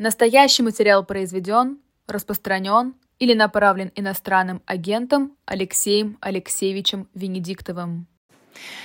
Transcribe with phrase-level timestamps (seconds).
[0.00, 1.76] Настоящий материал произведен,
[2.06, 8.06] распространен или направлен иностранным агентом Алексеем Алексеевичем Венедиктовым.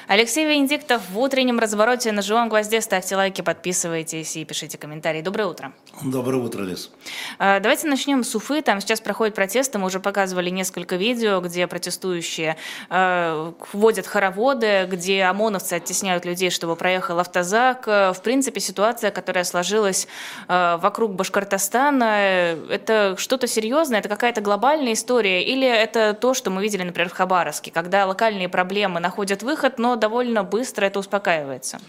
[0.09, 2.81] Алексей Венедиктов в утреннем развороте на живом гвозде.
[2.81, 5.21] Ставьте лайки, подписывайтесь и пишите комментарии.
[5.21, 5.73] Доброе утро.
[6.03, 6.91] Доброе утро, Лиз.
[7.39, 8.61] А, давайте начнем с Уфы.
[8.61, 9.79] Там сейчас проходят протесты.
[9.79, 12.57] Мы уже показывали несколько видео, где протестующие
[12.89, 17.87] э, вводят хороводы, где ОМОНовцы оттесняют людей, чтобы проехал автозак.
[17.87, 20.07] В принципе, ситуация, которая сложилась
[20.47, 26.83] вокруг Башкортостана, это что-то серьезное, это какая-то глобальная история, или это то, что мы видели,
[26.83, 31.79] например, в Хабаровске, когда локальные проблемы находят выход, но довольно быстро это успокаивается.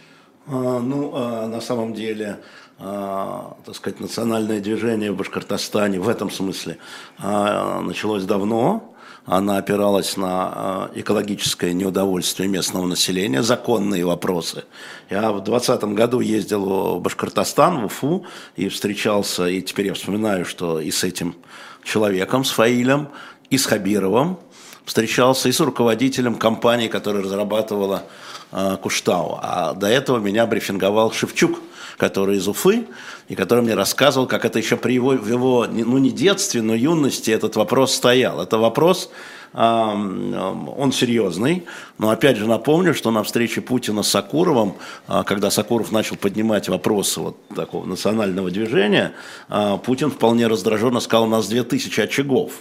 [0.49, 6.31] А, ну, а, на самом деле, а, так сказать, национальное движение в Башкортостане в этом
[6.31, 6.79] смысле
[7.19, 8.93] а, началось давно.
[9.25, 14.65] Она опиралась на а, экологическое неудовольствие местного населения, законные вопросы.
[15.11, 20.45] Я в 2020 году ездил в Башкортостан, в Уфу, и встречался, и теперь я вспоминаю,
[20.45, 21.35] что и с этим
[21.83, 23.09] человеком, с Фаилем,
[23.51, 24.39] и с Хабировым,
[24.85, 28.05] встречался и с руководителем компании, которая разрабатывала
[28.53, 29.41] э, Куштау.
[29.43, 31.59] А до этого меня брифинговал Шевчук,
[31.97, 32.87] который из Уфы,
[33.29, 37.31] и который мне рассказывал, как это еще при его, его ну не детстве, но юности
[37.31, 38.41] этот вопрос стоял.
[38.41, 39.11] Это вопрос,
[39.53, 41.65] он серьезный,
[41.99, 44.75] но опять же напомню, что на встрече Путина с Сакуровым,
[45.09, 49.15] э, когда Сакуров начал поднимать вопросы вот такого национального движения,
[49.49, 52.53] э, Путин вполне раздраженно сказал, у нас 2000 очагов.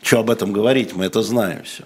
[0.00, 1.84] Что об этом говорить, мы это знаем все.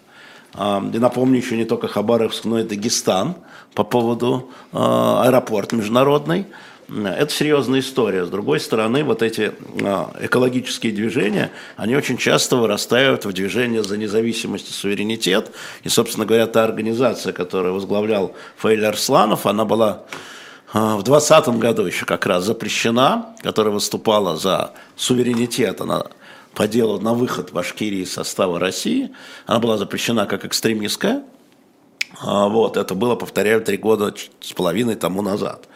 [0.57, 3.35] И напомню еще не только Хабаровск, но и Дагестан
[3.75, 6.47] по поводу а, аэропорта международный.
[6.89, 8.25] Это серьезная история.
[8.25, 13.97] С другой стороны, вот эти а, экологические движения, они очень часто вырастают в движение за
[13.97, 15.51] независимость и суверенитет.
[15.83, 20.05] И, собственно говоря, та организация, которую возглавлял Фаиль Арсланов, она была
[20.73, 25.81] а, в 2020 году еще как раз запрещена, которая выступала за суверенитет.
[25.81, 26.07] Она
[26.55, 29.11] по делу на выход Башкирии из состава России.
[29.47, 31.25] Она была запрещена как экстремистская.
[32.21, 35.69] А, вот, это было, повторяю, три года с половиной тому назад.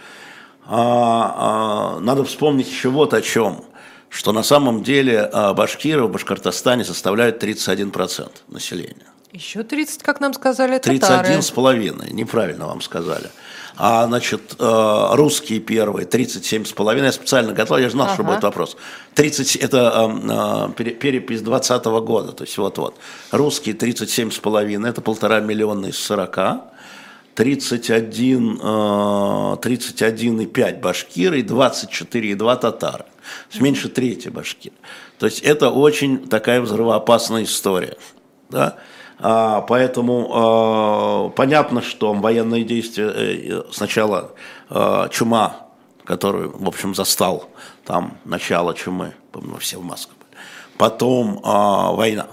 [0.67, 3.65] А, а, надо вспомнить еще вот о чем,
[4.09, 9.07] что на самом деле башкиры в Башкортостане составляют 31% населения.
[9.33, 10.99] Еще 30, как нам сказали, татары.
[10.99, 13.31] 31 с половиной, неправильно вам сказали.
[13.77, 17.07] А, значит, русские первые 37 с половиной.
[17.07, 18.15] Я специально готовил, я же знал, ага.
[18.15, 18.77] что будет вопрос.
[19.15, 22.97] 30, это э, перепись 20 года, то есть вот-вот.
[23.31, 26.37] Русские 37 с половиной, это полтора миллиона из 40.
[27.35, 33.05] 31, 31,5 башкиры и 24,2 татары.
[33.05, 34.73] То есть меньше трети башкир.
[35.19, 37.97] То есть это очень такая взрывоопасная история.
[38.49, 38.77] Да?
[39.19, 44.33] А, поэтому а, понятно, что военные действия э, сначала
[44.71, 45.69] а, чума,
[46.05, 47.51] которую, в общем, застал
[47.85, 50.17] там начало чумы, помню, все в Москве.
[50.79, 52.29] Потом война,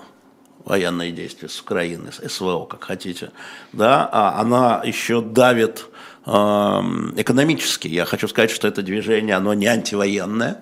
[0.68, 3.32] военные действия с Украиной, с СВО, как хотите,
[3.74, 5.86] да, она еще давит
[6.26, 7.88] экономически.
[7.88, 10.62] Я хочу сказать, что это движение, оно не антивоенное,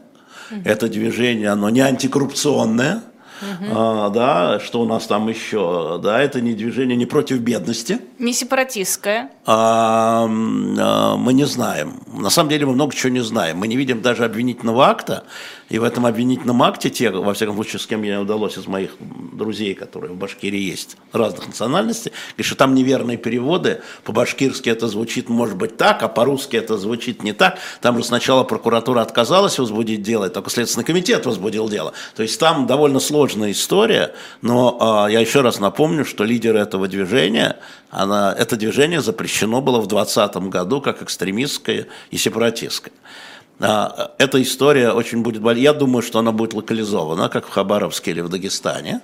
[0.63, 3.01] это движение, оно не антикоррупционное,
[3.41, 3.71] Угу.
[3.71, 5.99] А, да, что у нас там еще?
[6.01, 7.99] Да, это не движение не против бедности.
[8.17, 9.29] Не сепаратистское.
[9.45, 12.01] А, а, мы не знаем.
[12.07, 13.57] На самом деле мы много чего не знаем.
[13.57, 15.25] Мы не видим даже обвинительного акта.
[15.69, 18.91] И в этом обвинительном акте те, во всяком случае, с кем мне удалось из моих
[18.99, 23.81] друзей, которые в Башкирии есть, разных национальностей, говорят, что там неверные переводы.
[24.03, 27.57] По-башкирски это звучит, может быть, так, а по-русски это звучит не так.
[27.81, 31.93] Там же сначала прокуратура отказалась возбудить дело, только Следственный комитет возбудил дело.
[32.15, 36.87] То есть там довольно сложная история, но а, я еще раз напомню, что лидер этого
[36.87, 37.57] движения,
[37.89, 42.93] она, это движение запрещено было в 2020 году как экстремистское и сепаратистское.
[43.59, 45.43] А, эта история очень будет...
[45.57, 49.01] Я думаю, что она будет локализована, как в Хабаровске или в Дагестане.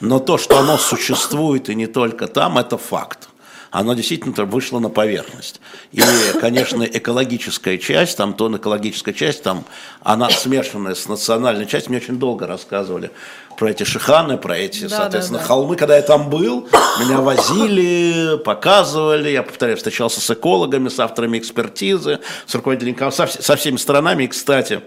[0.00, 3.29] Но то, что оно существует и не только там, это факт
[3.70, 5.60] оно действительно вышло на поверхность.
[5.92, 6.02] И,
[6.40, 9.64] конечно, экологическая часть, там тон экологическая часть, там
[10.02, 11.92] она смешанная с национальной частью.
[11.92, 13.10] Мне очень долго рассказывали
[13.56, 15.48] про эти шиханы, про эти, да, соответственно, да, да.
[15.48, 15.76] холмы.
[15.76, 16.68] Когда я там был,
[16.98, 23.56] меня возили, показывали, я, повторяю, встречался с экологами, с авторами экспертизы, с руководителями, со, со
[23.56, 24.24] всеми сторонами.
[24.24, 24.80] И, кстати,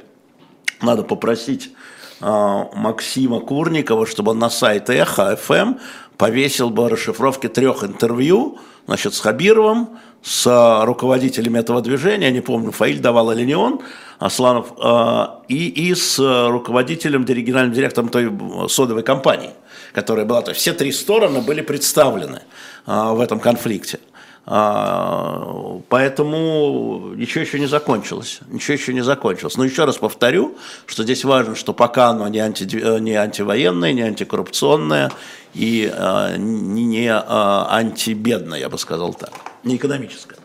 [0.81, 1.71] надо попросить
[2.19, 5.79] а, Максима Курникова, чтобы он на сайт Эхо FM
[6.17, 9.89] повесил бы расшифровки трех интервью, значит, с Хабировым,
[10.21, 13.81] с руководителями этого движения, не помню, Фаиль давал или не он,
[14.19, 16.17] Асланов, а, и, и с
[16.49, 18.31] руководителем, генеральным директором той
[18.69, 19.51] содовой компании,
[19.93, 20.41] которая была.
[20.41, 22.41] То есть все три стороны были представлены
[22.85, 23.99] а, в этом конфликте.
[24.45, 28.39] А, поэтому ничего еще не закончилось.
[28.49, 29.55] Ничего еще не закончилось.
[29.55, 32.63] Но еще раз повторю, что здесь важно, что пока оно не, анти,
[32.99, 35.11] не антивоенное, не антикоррупционное
[35.53, 39.31] и а, не а, антибедное, я бы сказал так,
[39.63, 40.42] не экономическое.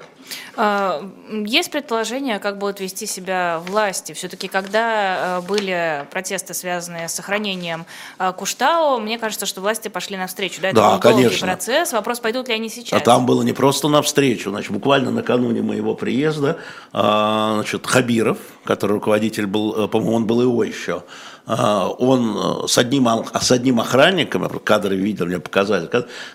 [0.60, 1.08] А,
[1.44, 4.12] есть предположение, как будут вести себя власти?
[4.12, 7.86] Все-таки, когда а, были протесты, связанные с сохранением
[8.18, 10.60] а, Куштау, мне кажется, что власти пошли навстречу.
[10.60, 11.46] Да, это да, был конечно.
[11.46, 11.92] процесс.
[11.92, 13.00] Вопрос, пойдут ли они сейчас?
[13.00, 14.50] А там было не просто навстречу.
[14.50, 16.58] Значит, буквально накануне моего приезда
[16.92, 21.02] значит, Хабиров, который руководитель был, э, по-моему, он был ИО еще,
[21.37, 23.08] а, он э, с одним,
[23.40, 25.88] с одним охранником, кадры видел, мне показали,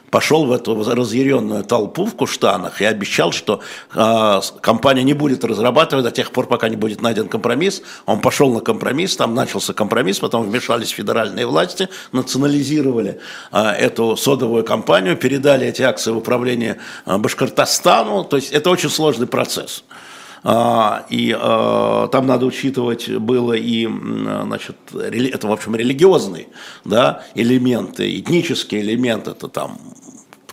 [0.09, 3.59] пошел в эту разъяренную толпу в Куштанах и обещал, что
[3.93, 7.83] а, компания не будет разрабатывать до тех пор, пока не будет найден компромисс.
[8.07, 13.19] Он пошел на компромисс, там начался компромисс, потом вмешались федеральные власти, национализировали
[13.51, 18.23] а, эту содовую компанию, передали эти акции в управление Башкортостану.
[18.23, 19.83] То есть это очень сложный процесс.
[20.43, 26.47] А, и а, там надо учитывать было и, значит, это, в общем, религиозные
[26.83, 29.77] да, элементы, этнические элементы, это там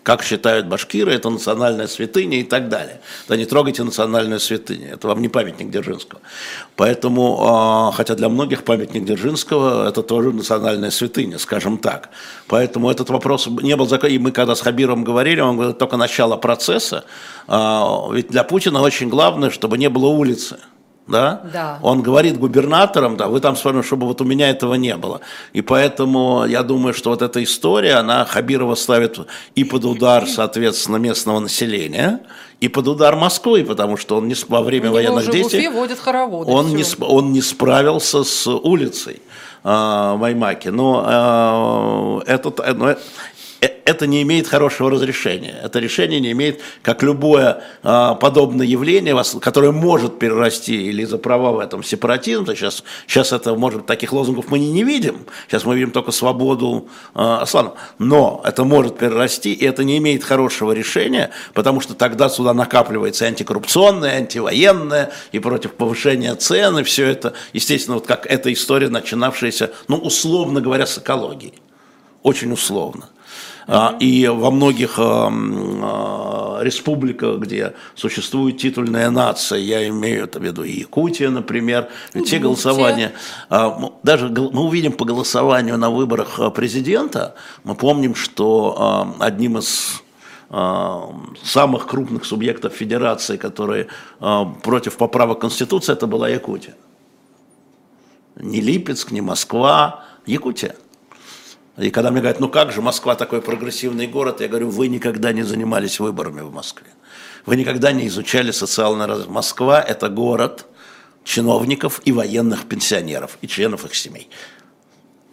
[0.02, 3.00] как считают башкиры, это национальная святыня и так далее.
[3.29, 6.20] Да не трогайте национальную святыню, это вам не памятник Дзержинского.
[6.76, 12.11] Поэтому, а, хотя для многих памятник Дзержинского это тоже национальная святыня, скажем так.
[12.47, 14.11] Поэтому этот вопрос не был закон.
[14.11, 17.05] И мы когда с Хабиром говорили, он говорит, только начало процесса.
[17.47, 20.58] А, ведь для Путина очень главное, чтобы не было улицы
[21.11, 21.41] да?
[21.53, 21.79] Да.
[21.83, 25.21] Он говорит губернаторам, да, вы там смотрите, чтобы вот у меня этого не было.
[25.53, 29.19] И поэтому я думаю, что вот эта история, она Хабирова ставит
[29.55, 32.21] и под удар, соответственно, местного населения,
[32.61, 37.33] и под удар Москвы, потому что он не во время военных действий, он не, он
[37.33, 39.23] не справился с улицей.
[39.62, 40.69] Маймаки.
[40.69, 42.97] Но э, этот, э, Э,
[43.61, 45.55] это не имеет хорошего разрешения.
[45.62, 51.53] Это решение не имеет, как любое э, подобное явление, которое может перерасти или за права
[51.53, 52.47] в этом сепаратизм.
[52.47, 55.27] Сейчас, сейчас это, может, таких лозунгов мы не, не видим.
[55.49, 57.73] Сейчас мы видим только свободу э, Аслана.
[57.99, 63.27] Но это может перерасти, и это не имеет хорошего решения, потому что тогда сюда накапливается
[63.27, 69.73] антикоррупционное, антивоенное, и против повышения цен, и все это, естественно, вот как эта история, начинавшаяся,
[69.89, 71.55] ну, условно говоря, с экологией.
[72.23, 73.09] Очень условно.
[73.72, 80.43] А, и во многих а, а, республиках, где существует титульная нация, я имею это в
[80.43, 83.12] виду и Якутия, например, ведь те голосования,
[84.02, 90.02] даже мы увидим по голосованию на выборах президента, мы помним, что одним из
[91.44, 93.87] самых крупных субъектов федерации, которые
[94.64, 96.75] против поправок Конституции, это была Якутия.
[98.34, 100.75] Не Липецк, не Москва, Якутия.
[101.81, 105.32] И когда мне говорят, ну как же, Москва такой прогрессивный город, я говорю, вы никогда
[105.32, 106.88] не занимались выборами в Москве.
[107.47, 109.32] Вы никогда не изучали социальное развитие.
[109.32, 110.67] Москва– это город
[111.25, 114.29] чиновников и военных пенсионеров, и членов их семей.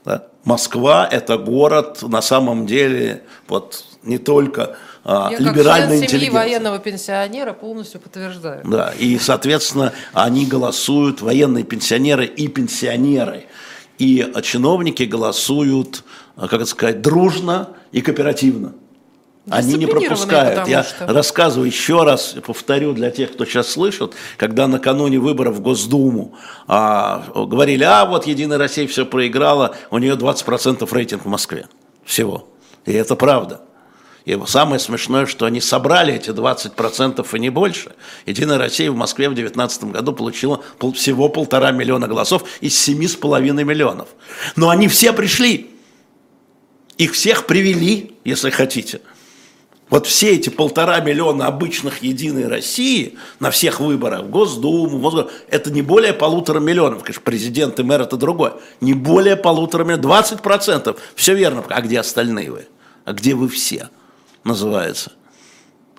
[0.05, 0.27] Да?
[0.45, 6.79] Москва– это город, на самом деле, вот не только а, Я либеральной как член военного
[6.79, 8.61] пенсионера полностью подтверждаю.
[8.65, 13.47] Да, и, соответственно, они голосуют, военные пенсионеры и пенсионеры,
[13.97, 16.03] и чиновники голосуют
[16.41, 18.73] как это сказать, дружно и кооперативно.
[19.49, 20.67] Они не пропускают.
[20.67, 21.07] Я что...
[21.07, 26.35] рассказываю еще раз, повторю для тех, кто сейчас слышит, когда накануне выборов в Госдуму
[26.67, 31.67] а, говорили, а вот Единая Россия все проиграла, у нее 20% рейтинг в Москве.
[32.03, 32.49] Всего.
[32.85, 33.61] И это правда.
[34.25, 37.93] И самое смешное, что они собрали эти 20% и не больше.
[38.25, 40.61] Единая Россия в Москве в 2019 году получила
[40.93, 44.09] всего полтора миллиона голосов из 7,5 миллионов.
[44.57, 45.76] Но они все пришли.
[46.97, 49.01] Их всех привели, если хотите.
[49.89, 55.71] Вот все эти полтора миллиона обычных Единой России на всех выборах, в Госдуму, Мосгор, это
[55.71, 57.03] не более полутора миллионов.
[57.03, 58.53] Конечно, президент и мэр это другое.
[58.81, 60.99] Не более полутора миллионов, 20 процентов.
[61.15, 61.63] Все верно.
[61.69, 62.67] А где остальные вы?
[63.05, 63.89] А где вы все?
[64.43, 65.13] Называется.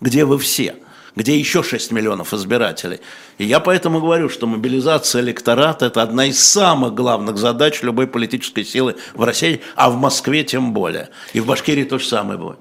[0.00, 0.76] Где вы все?
[1.18, 3.00] Где еще 6 миллионов избирателей.
[3.38, 8.64] И я поэтому говорю, что мобилизация электората– это одна из самых главных задач любой политической
[8.64, 11.08] силы в России, а в Москве тем более.
[11.32, 12.58] И в Башкирии то же самое будет.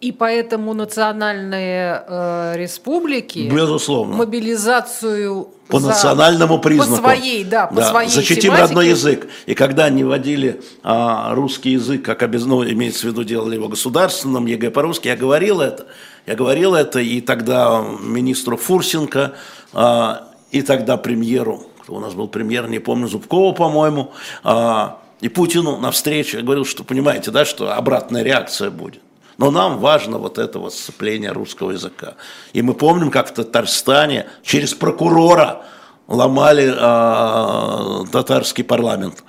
[0.00, 4.16] И поэтому национальные э, республики Безусловно.
[4.16, 7.02] мобилизацию по за, национальному признаку.
[7.02, 8.62] По своей, да, по да, своей Защитим тематике.
[8.62, 9.28] родной язык.
[9.44, 13.68] И когда они вводили а, русский язык, как обязательно, ну, имеется в виду, делали его
[13.68, 15.86] государственным, ЕГЭ по-русски, я говорил это.
[16.26, 19.34] Я говорил это и тогда министру Фурсенко,
[19.72, 24.12] а, и тогда премьеру, кто у нас был премьер, не помню, Зубкова, по-моему,
[24.42, 26.38] а, и Путину на встрече.
[26.38, 29.02] Я говорил, что понимаете, да, что обратная реакция будет.
[29.38, 32.14] Но нам важно вот это вот сцепление русского языка.
[32.52, 35.62] И мы помним, как в Татарстане через прокурора
[36.08, 39.24] ломали э, татарский парламент,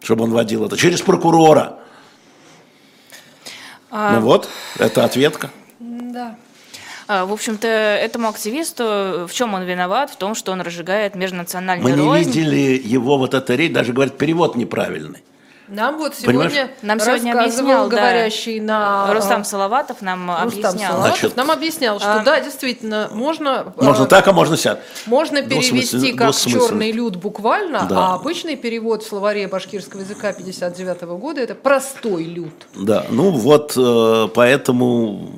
[0.00, 0.76] чтобы он водил это.
[0.76, 1.78] Через прокурора.
[3.90, 4.12] А...
[4.12, 4.48] Ну вот,
[4.78, 5.50] это ответка.
[6.16, 6.34] Да.
[7.08, 10.10] А, в общем-то, этому активисту в чем он виноват?
[10.10, 14.16] В том, что он разжигает межнациональный Мы не видели его вот эта речь, даже говорит,
[14.16, 15.22] перевод неправильный.
[15.68, 16.70] Нам вот сегодня Понимаешь?
[16.82, 20.92] нам сегодня объяснял, говорящий да, на Рустам Салаватов нам Рустам объяснял.
[20.92, 24.80] Салаватов Значит, нам объяснял, что а, да, действительно, можно можно а, так, а можно сяд.
[25.06, 27.98] Можно перевести как черный люд буквально, да.
[27.98, 32.54] а обычный перевод в словаре башкирского языка 59 -го года это простой люд.
[32.76, 35.30] Да, ну вот э, поэтому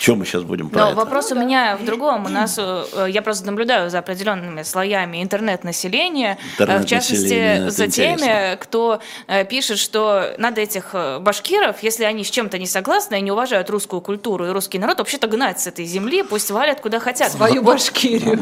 [0.00, 0.96] чем мы сейчас будем про Но это?
[0.96, 1.76] вопрос ну, у меня да.
[1.76, 2.24] в другом.
[2.24, 8.14] У нас, э, я просто наблюдаю за определенными слоями интернет-населения, интернет в частности, за теми,
[8.14, 8.56] интересно.
[8.60, 13.20] кто э, пишет, что надо этих э, башкиров, если они с чем-то не согласны и
[13.20, 16.98] не уважают русскую культуру и русский народ, вообще-то гнать с этой земли, пусть валят куда
[16.98, 17.30] хотят.
[17.30, 18.40] Свою Башкирию.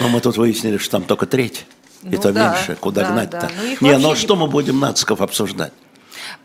[0.00, 1.66] Но мы тут выяснили, что там только треть.
[2.02, 3.40] Ну, это да, меньше, куда да, гнать-то?
[3.42, 3.50] Да.
[3.80, 5.72] Ну, не, ну что мы будем нациков обсуждать?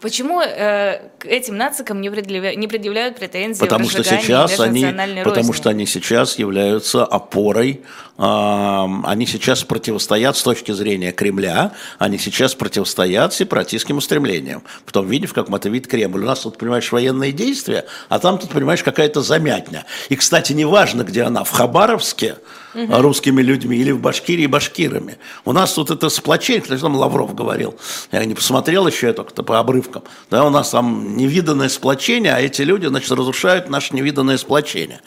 [0.01, 4.85] Почему э, к этим нацикам не предъявляют, не предъявляют претензии потому что сейчас они,
[5.23, 7.81] Потому что они сейчас являются опорой,
[8.17, 14.63] э, они сейчас противостоят с точки зрения Кремля, они сейчас противостоят сепаратистским устремлениям.
[14.85, 16.23] В том виде, в каком это вид Кремль.
[16.23, 19.85] У нас тут, понимаешь, военные действия, а там тут, понимаешь, какая-то замятня.
[20.09, 22.35] И, кстати, неважно, где она, в Хабаровске,
[22.74, 23.01] угу.
[23.01, 25.18] русскими людьми или в Башкирии башкирами.
[25.46, 27.75] У нас тут это сплочение, кстати, там Лавров говорил.
[28.12, 30.03] Я не посмотрел еще это как-то по обрывкам.
[30.30, 35.01] Да, у нас там невиданное сплочение, а эти люди, значит, разрушают наше невиданное сплочение.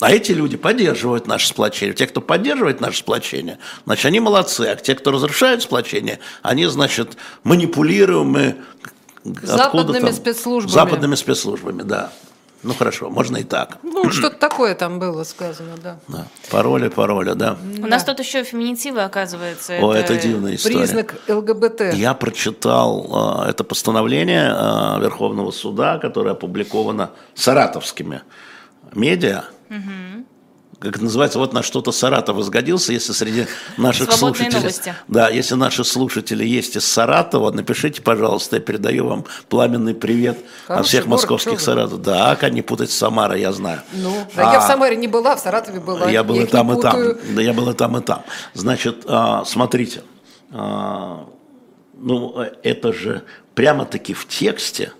[0.00, 1.94] А эти люди поддерживают наше сплочение.
[1.94, 4.62] Те, кто поддерживает наше сплочение, значит, они молодцы.
[4.62, 8.56] А те, кто разрушает сплочение, они, значит, манипулируемы
[9.42, 10.72] Западными спецслужбами.
[10.72, 12.12] Западными спецслужбами, да.
[12.66, 13.78] Ну хорошо, можно и так.
[13.84, 15.98] Ну, что-то такое там было сказано, да.
[16.08, 16.26] да.
[16.50, 17.56] Пароли, пароли, да.
[17.78, 17.86] У да.
[17.86, 19.78] нас тут еще феминитивы, оказывается.
[19.80, 20.78] О, это, это дивная история.
[20.78, 21.94] Признак ЛГБТ.
[21.94, 28.22] Я прочитал э, это постановление э, Верховного суда, которое опубликовано саратовскими
[28.92, 29.44] медиа.
[29.70, 30.26] Угу
[30.78, 34.60] как это называется, вот на что-то Саратов изгодился, если среди наших Свободные слушателей...
[34.60, 34.94] Новости.
[35.08, 40.80] Да, если наши слушатели есть из Саратова, напишите, пожалуйста, я передаю вам пламенный привет Хороший
[40.80, 42.02] от всех город, московских Саратов.
[42.02, 43.80] Да, как не путать с Самарой, я знаю.
[43.92, 46.10] Ну, а, я в Самаре не была, в Саратове была.
[46.10, 46.96] Я был я и там, и там.
[47.34, 48.22] Да, я был и там, и там.
[48.52, 50.02] Значит, а, смотрите,
[50.52, 51.26] а,
[51.94, 53.22] ну, это же
[53.54, 54.92] прямо-таки в тексте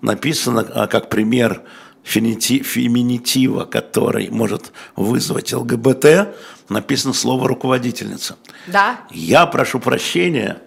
[0.00, 1.62] написано а, как пример
[2.04, 6.34] феминитива, который может вызвать ЛГБТ,
[6.68, 8.36] написано слово «руководительница».
[8.66, 9.00] Да.
[9.10, 10.62] Я прошу прощения,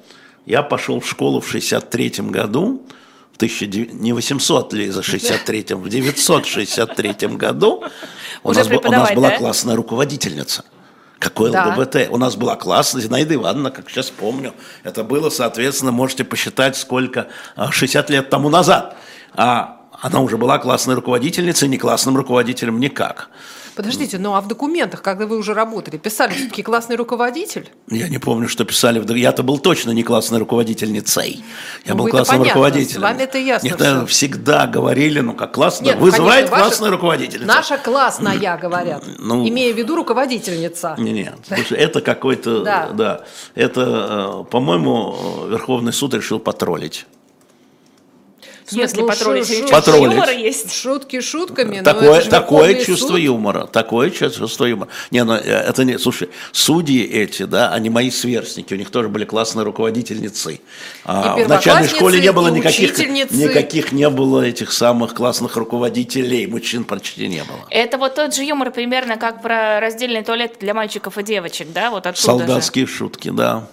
[0.46, 2.86] я пошел в школу в 63 году,
[3.34, 3.94] в 19...
[3.94, 7.84] не 800 ли за 63-м, в 963 году
[8.44, 9.38] у нас, у нас была да?
[9.38, 10.64] классная руководительница.
[11.20, 11.68] Какой да.
[11.68, 12.08] ЛГБТ?
[12.10, 14.56] У нас была классная Зинаида Ивановна, как сейчас помню.
[14.84, 17.28] Это было, соответственно, можете посчитать, сколько,
[17.70, 18.98] 60 а, лет тому назад.
[19.36, 23.30] А она уже была классной руководительницей, не классным руководителем никак.
[23.76, 27.70] Подождите, ну а в документах, когда вы уже работали, писали все-таки классный руководитель?
[27.90, 29.02] Я не помню, что писали.
[29.18, 31.44] Я-то был точно не классной руководительницей.
[31.86, 33.00] Я ну, был классным понятно, руководителем.
[33.00, 33.68] С вами это ясно.
[33.68, 35.86] Нет, всегда говорили, ну как классно.
[35.86, 37.48] Нет, Вызывает конечно, классная ваша, руководительница.
[37.48, 39.04] Наша классная, говорят.
[39.20, 40.96] Ну, имея в виду руководительница.
[40.98, 41.36] Не, нет.
[41.48, 42.90] Слушай, это какой-то, да.
[42.94, 43.22] да.
[43.56, 47.06] Это, э, по-моему, Верховный суд решил потроллить.
[48.72, 49.48] В смысле ну, патрулить?
[49.48, 50.14] Шу- патрулить.
[50.14, 50.74] юмора есть?
[50.74, 53.20] Шутки шутками, такое, такое чувство суд.
[53.20, 53.66] юмора.
[53.66, 54.90] Такое чувство юмора.
[55.12, 56.00] Не, ну это не...
[56.00, 58.74] Слушай, судьи эти, да, они мои сверстники.
[58.74, 60.62] У них тоже были классные руководительницы.
[61.04, 62.98] А, в начальной школе не было никаких...
[63.32, 66.48] Никаких не было этих самых классных руководителей.
[66.48, 67.60] Мужчин почти не было.
[67.70, 71.92] Это вот тот же юмор примерно как про раздельный туалет для мальчиков и девочек, да?
[71.92, 72.94] Вот Солдатские же.
[72.94, 73.68] шутки, да.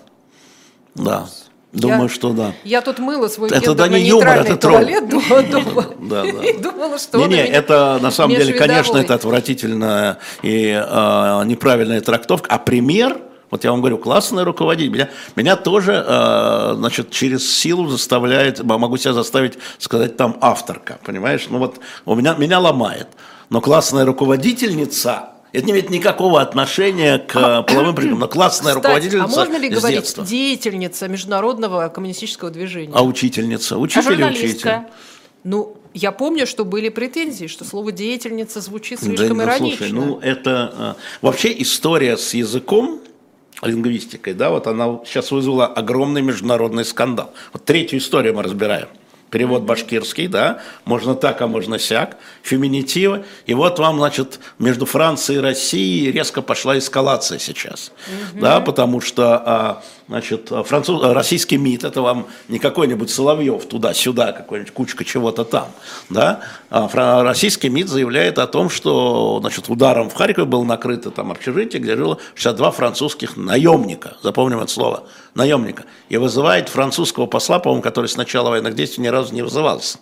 [0.97, 1.29] Да.
[1.73, 2.55] Думаю, я, что да.
[2.65, 5.43] Я тут мыла свой это да не юмор, это туалет, думала,
[6.63, 12.49] думала, что не, не, это на самом деле, конечно, это отвратительная и э, неправильная трактовка.
[12.51, 13.19] А пример,
[13.51, 14.91] вот я вам говорю, классный руководитель.
[14.91, 21.49] Меня, меня тоже, э, значит, через силу заставляет, могу себя заставить сказать там авторка, понимаешь?
[21.51, 23.09] Ну вот у меня, меня ломает.
[23.51, 28.87] Но классная руководительница, это не имеет никакого отношения к а, половым признакам, но классная Кстати,
[28.87, 30.25] руководительница а можно ли говорить детства.
[30.25, 32.93] деятельница международного коммунистического движения?
[32.95, 33.79] А учительница?
[33.79, 34.73] Учитель а учитель?
[35.45, 39.87] Ну, я помню, что были претензии, что слово деятельница звучит слишком да, ну, иронично.
[39.87, 43.01] Слушай, ну это а, вообще история с языком,
[43.63, 47.33] лингвистикой, да, вот она сейчас вызвала огромный международный скандал.
[47.53, 48.89] Вот третью историю мы разбираем.
[49.31, 53.25] Перевод башкирский, да, можно так, а можно сяк, феминитивы.
[53.47, 58.41] И вот вам, значит, между Францией и Россией резко пошла эскалация сейчас, угу.
[58.41, 64.73] да, потому что, а, значит, француз, российский МИД, это вам не какой-нибудь Соловьев туда-сюда, какой-нибудь
[64.73, 65.69] кучка чего-то там,
[66.09, 66.89] да, а
[67.23, 71.97] российский МИД заявляет о том, что, значит, ударом в Харькове было накрыто там общежитие, где
[71.97, 75.05] жило 62 французских наемника, запомним это слово,
[75.35, 79.99] наемника, и вызывает французского посла, по-моему, который с начала военных действий ни разу не вызывался,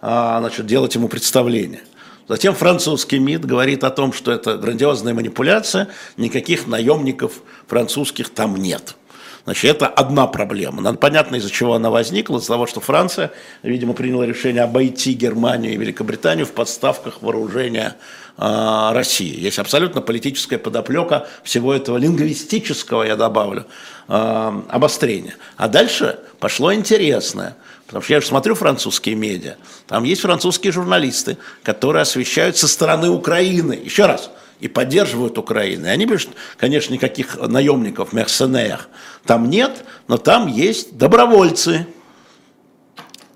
[0.00, 1.82] а, значит, делать ему представление.
[2.26, 8.96] Затем французский МИД говорит о том, что это грандиозная манипуляция, никаких наемников французских там нет.
[9.44, 10.80] Значит, это одна проблема.
[10.80, 13.30] Нам понятно, из-за чего она возникла, из-за того, что Франция,
[13.62, 17.96] видимо, приняла решение обойти Германию и Великобританию в подставках вооружения
[18.36, 19.38] э, России.
[19.38, 23.66] Есть абсолютно политическая подоплека всего этого лингвистического, я добавлю,
[24.08, 25.36] э, обострения.
[25.56, 27.56] А дальше пошло интересное.
[27.86, 33.10] Потому что я же смотрю французские медиа, там есть французские журналисты, которые освещают со стороны
[33.10, 33.74] Украины.
[33.74, 35.86] Еще раз, и поддерживают Украину.
[35.86, 38.88] И они пишут, конечно, никаких наемников, мерсенер
[39.26, 41.86] там нет, но там есть добровольцы,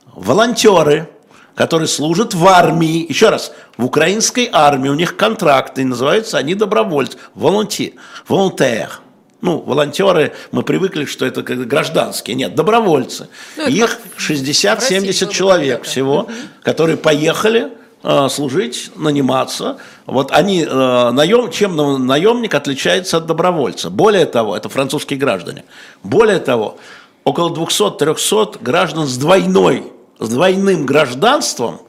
[0.06, 1.08] волонтеры,
[1.58, 3.04] которые служат в армии.
[3.08, 7.94] Еще раз, в украинской армии у них контракты, называются они добровольцы, волонтер,
[8.28, 9.00] волонтер.
[9.40, 12.36] Ну, волонтеры, мы привыкли, что это гражданские.
[12.36, 13.28] Нет, добровольцы.
[13.56, 16.28] Ну, Их 60-70 человек всего,
[16.62, 17.72] которые поехали
[18.04, 19.78] Э, служить, наниматься.
[20.06, 23.90] Вот они, э, наем, чем наемник отличается от добровольца?
[23.90, 25.64] Более того, это французские граждане.
[26.04, 26.78] Более того,
[27.24, 31.80] около 200-300 граждан с двойной, с двойным гражданством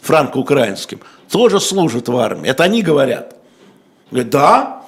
[0.00, 2.48] франко-украинским тоже служат в армии.
[2.48, 3.36] Это они говорят.
[4.10, 4.78] Говорят, да,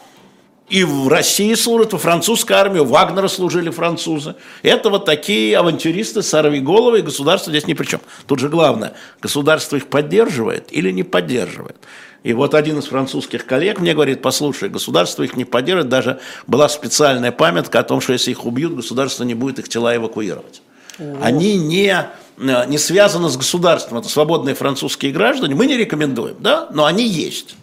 [0.71, 4.37] и в России служат, во французской армии, у Вагнера служили французы.
[4.63, 8.01] Это вот такие авантюристы, сорвиголовы, и государство здесь ни при чем.
[8.27, 11.77] Тут же главное, государство их поддерживает или не поддерживает.
[12.23, 16.69] И вот один из французских коллег мне говорит, послушай, государство их не поддерживает, даже была
[16.69, 20.63] специальная памятка о том, что если их убьют, государство не будет их тела эвакуировать.
[21.01, 21.19] О.
[21.21, 22.07] Они не,
[22.41, 27.55] не связаны с государством, это свободные французские граждане, мы не рекомендуем, да, но они есть.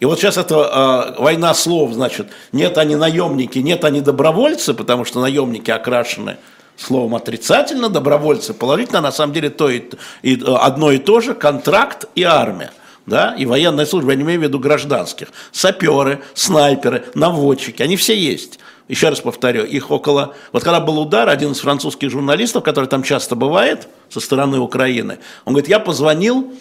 [0.00, 5.04] И вот сейчас это э, война слов, значит, нет они наемники, нет они добровольцы, потому
[5.04, 6.38] что наемники окрашены
[6.76, 9.82] словом отрицательно, добровольцы положительно, а на самом деле то и,
[10.22, 12.72] и одно и то же, контракт и армия.
[13.04, 18.16] Да, и военная служба, я не имею в виду гражданских, саперы, снайперы, наводчики, они все
[18.16, 18.60] есть.
[18.88, 20.34] Еще раз повторю, их около...
[20.52, 25.18] Вот когда был удар, один из французских журналистов, который там часто бывает, со стороны Украины,
[25.44, 26.52] он говорит, я позвонил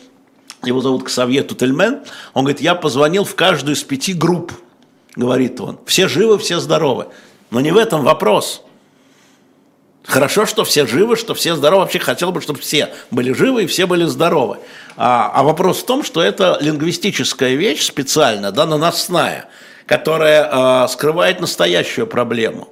[0.64, 2.02] его зовут Ксавье Тутельмен,
[2.34, 4.54] он говорит, я позвонил в каждую из пяти групп,
[5.16, 7.08] говорит он, все живы, все здоровы.
[7.50, 8.64] Но не в этом вопрос.
[10.04, 11.84] Хорошо, что все живы, что все здоровы.
[11.84, 14.58] Вообще хотел бы, чтобы все были живы и все были здоровы.
[14.98, 19.48] А, а вопрос в том, что это лингвистическая вещь специально, да, наносная,
[19.86, 22.68] которая а, скрывает настоящую проблему.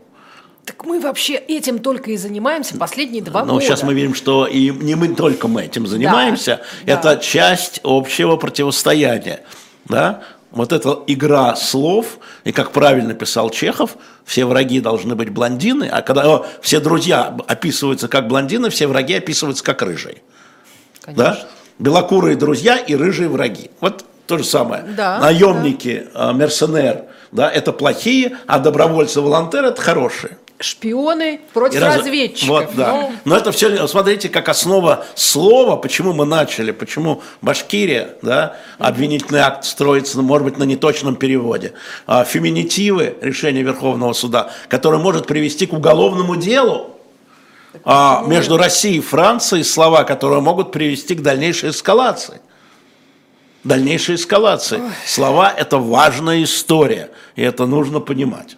[0.66, 3.66] Так мы вообще этим только и занимаемся последние два Но года.
[3.66, 6.62] сейчас мы видим, что и не мы только мы этим занимаемся.
[6.86, 7.18] Да, это да.
[7.18, 9.42] часть общего противостояния.
[9.86, 10.22] Да?
[10.52, 16.02] Вот эта игра слов, и как правильно писал Чехов, все враги должны быть блондины, а
[16.04, 20.22] когда о, все друзья описываются как блондины, все враги описываются как рыжие.
[21.02, 21.24] Конечно.
[21.24, 21.40] Да?
[21.80, 23.72] Белокурые друзья и рыжие враги.
[23.80, 24.84] Вот то же самое.
[24.96, 26.32] Да, Наемники, да.
[26.32, 31.98] мерсенер, да, это плохие, а добровольцы-волонтеры это хорошие шпионы против раз...
[32.00, 32.50] разведчиков.
[32.50, 32.88] Вот, да.
[32.88, 33.02] Но...
[33.02, 33.12] Ну.
[33.24, 39.64] Но это все, смотрите, как основа слова, почему мы начали, почему Башкирия, да, обвинительный акт
[39.64, 41.72] строится, может быть, на неточном переводе.
[42.08, 46.98] А феминитивы решения Верховного суда, который может привести к уголовному делу,
[47.86, 52.42] а, между Россией и Францией слова, которые могут привести к дальнейшей эскалации.
[53.64, 54.78] Дальнейшей эскалации.
[54.78, 54.90] Ой.
[55.06, 58.58] Слова– это важная история, и это нужно понимать.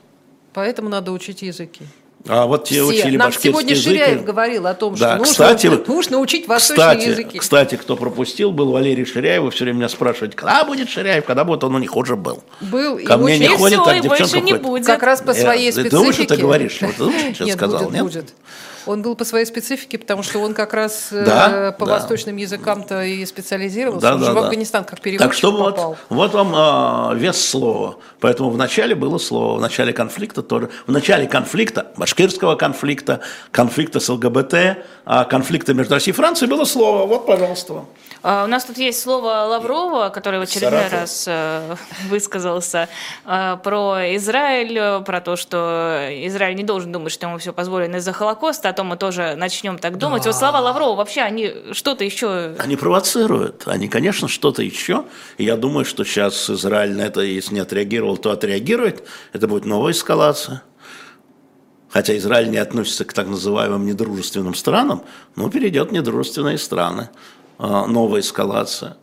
[0.53, 1.85] Поэтому надо учить языки.
[2.27, 2.83] А вот те Все.
[2.83, 3.93] учили Нам сегодня язык.
[3.93, 7.39] Ширяев говорил о том, да, что кстати, нужно, нужно учить восточные кстати, языки.
[7.39, 9.53] Кстати, кто пропустил, был Валерий Ширяев.
[9.53, 12.43] Все время меня спрашиваете, когда будет Ширяев, когда будет, он у них уже был.
[12.59, 12.99] Был.
[13.03, 14.85] Ко мне не ходит, а к девчонкам не будет.
[14.85, 15.89] Как раз по своей э, специфике.
[15.89, 18.03] Ты лучше ты говоришь, вот ты лучше сейчас сказал, будет, нет?
[18.03, 18.33] будет.
[18.85, 21.93] Он был по своей специфике, потому что он как раз э, да, по да.
[21.93, 24.07] восточным языкам-то и специализировался.
[24.07, 25.97] Да, он да, же в Афганистан как переводчик Так что попал.
[26.09, 27.97] вот, вот вам а, вес слова.
[28.19, 30.69] Поэтому в начале было слово, в начале конфликта тоже.
[30.87, 34.55] В начале конфликта, башкирского конфликта, конфликта с ЛГБТ,
[35.05, 37.05] а, конфликта между Россией и Францией было слово.
[37.05, 37.85] Вот, пожалуйста.
[38.23, 40.99] А, у нас тут есть слово Лаврова, который в очередной Саратов.
[40.99, 41.75] раз э,
[42.09, 42.87] высказался
[43.25, 48.69] про Израиль, про то, что Израиль не должен думать, что ему все позволено из-за Холокоста,
[48.71, 50.23] о том мы тоже начнем так думать.
[50.23, 50.29] Да.
[50.29, 52.55] Вот слова Лаврова вообще, они что-то еще...
[52.57, 55.05] Они провоцируют, они, конечно, что-то еще.
[55.37, 59.07] И я думаю, что сейчас Израиль на это, если не отреагировал, то отреагирует.
[59.33, 60.63] Это будет новая эскалация.
[61.89, 65.03] Хотя Израиль не относится к так называемым недружественным странам,
[65.35, 67.09] но перейдет в недружественные страны.
[67.57, 68.97] А, новая эскалация.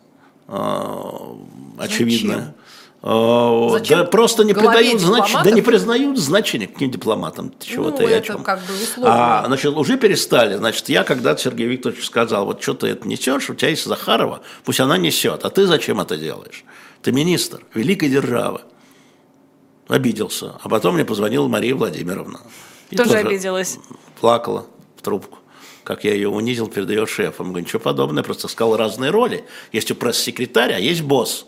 [0.47, 1.37] А,
[1.79, 2.39] очевидная.
[2.39, 2.68] А,
[3.01, 3.99] Зачем?
[3.99, 7.53] Да просто не придают значения, да не признают значения каким дипломатам.
[7.61, 8.43] Чего-то ну, это чем.
[8.43, 9.43] как бы условно.
[9.43, 10.57] А, значит, уже перестали.
[10.57, 14.41] Значит, я когда Сергей Викторович сказал, вот что ты это несешь, у тебя есть Захарова,
[14.65, 16.65] пусть она несет, а ты зачем это делаешь?
[17.03, 18.63] Ты министр великой державы.
[19.87, 20.57] Обиделся.
[20.61, 22.41] А потом мне позвонила Мария Владимировна.
[22.91, 23.79] И тоже, тоже обиделась.
[24.21, 25.39] Плакала в трубку
[25.85, 27.47] как я ее унизил перед ее шефом.
[27.47, 29.47] Говорю, ничего подобного, просто сказал разные роли.
[29.73, 31.47] Есть у пресс-секретаря, а есть босс.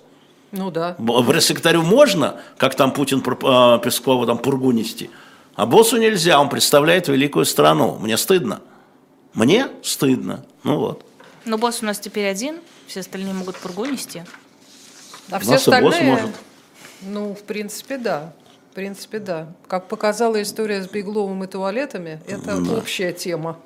[0.53, 0.97] Ну да.
[1.27, 5.11] Пресс-секретарю можно, как там Путин а, Пескова там пургу нести,
[5.55, 7.99] а боссу нельзя, он представляет великую страну.
[7.99, 8.61] Мне стыдно.
[9.35, 10.45] Мне стыдно.
[10.65, 11.05] Ну вот.
[11.45, 14.23] Но босс у нас теперь один, все остальные могут пургу нести.
[15.31, 15.91] А все остальные...
[15.91, 16.37] босс может.
[17.03, 18.33] Ну, в принципе, да.
[18.71, 19.49] В принципе, да.
[19.67, 22.77] Как показала история с Бегловым и туалетами, это да.
[22.77, 23.59] общая тема.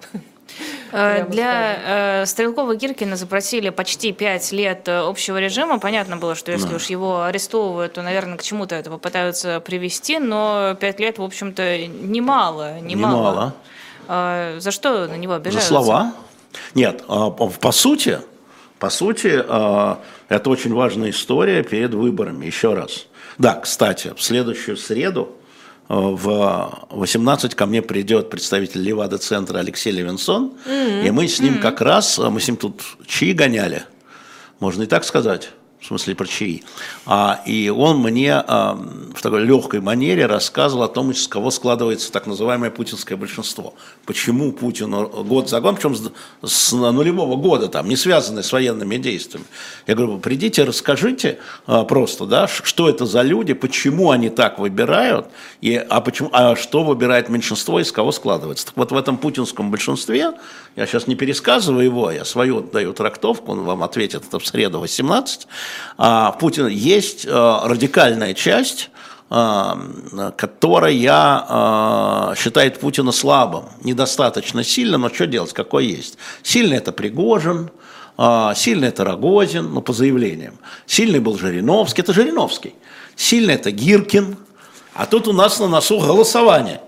[0.92, 5.78] Э, для э, Стрелкова Гиркина запросили почти пять лет э, общего режима.
[5.78, 6.76] Понятно было, что если да.
[6.76, 11.86] уж его арестовывают, то, наверное, к чему-то это попытаются привести, но пять лет, в общем-то,
[11.86, 12.80] немало.
[12.80, 12.82] Немало.
[12.82, 13.54] немало.
[14.08, 15.68] Э, за что на него обижаются?
[15.68, 16.14] За слова?
[16.74, 18.20] Нет, а, по сути,
[18.78, 22.46] по сути, а, это очень важная история перед выборами.
[22.46, 23.06] Еще раз.
[23.38, 25.32] Да, кстати, в следующую среду
[25.88, 31.06] в 18 ко мне придет представитель Левада-центра Алексей Левинсон, mm-hmm.
[31.06, 31.60] и мы с ним mm-hmm.
[31.60, 33.84] как раз, мы с ним тут чаи гоняли,
[34.60, 35.50] можно и так сказать
[35.84, 36.62] в смысле про чаи.
[37.04, 38.74] А, и он мне а,
[39.14, 43.74] в такой легкой манере рассказывал о том, из кого складывается так называемое путинское большинство.
[44.06, 46.10] Почему Путин год за годом, причем с,
[46.42, 49.46] с нулевого года, там, не связанное с военными действиями.
[49.86, 55.26] Я говорю, придите, расскажите а, просто, да, что это за люди, почему они так выбирают,
[55.60, 58.66] и, а, почему, а что выбирает меньшинство, из кого складывается.
[58.66, 60.32] Так вот в этом путинском большинстве,
[60.76, 64.80] я сейчас не пересказываю его, я свою даю трактовку, он вам ответит это в среду
[64.80, 65.46] 18, а,
[65.96, 68.90] Путина есть а, радикальная часть,
[69.30, 69.78] а,
[70.36, 70.94] которая
[72.36, 76.18] считает Путина слабым, недостаточно сильным, но что делать, какой есть.
[76.42, 77.70] Сильный это Пригожин,
[78.54, 80.58] сильный это Рогозин, ну, по заявлениям.
[80.86, 82.74] Сильный был Жириновский, это Жириновский.
[83.16, 84.36] Сильный это Гиркин,
[84.94, 86.80] а тут у нас на носу голосование.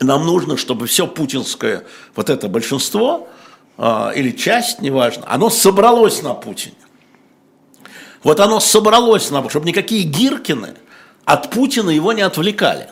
[0.00, 3.28] Нам нужно, чтобы все путинское вот это большинство
[3.78, 6.74] или часть, неважно, оно собралось на Путине.
[8.28, 10.74] Вот оно собралось, чтобы никакие Гиркины
[11.24, 12.88] от Путина его не отвлекали.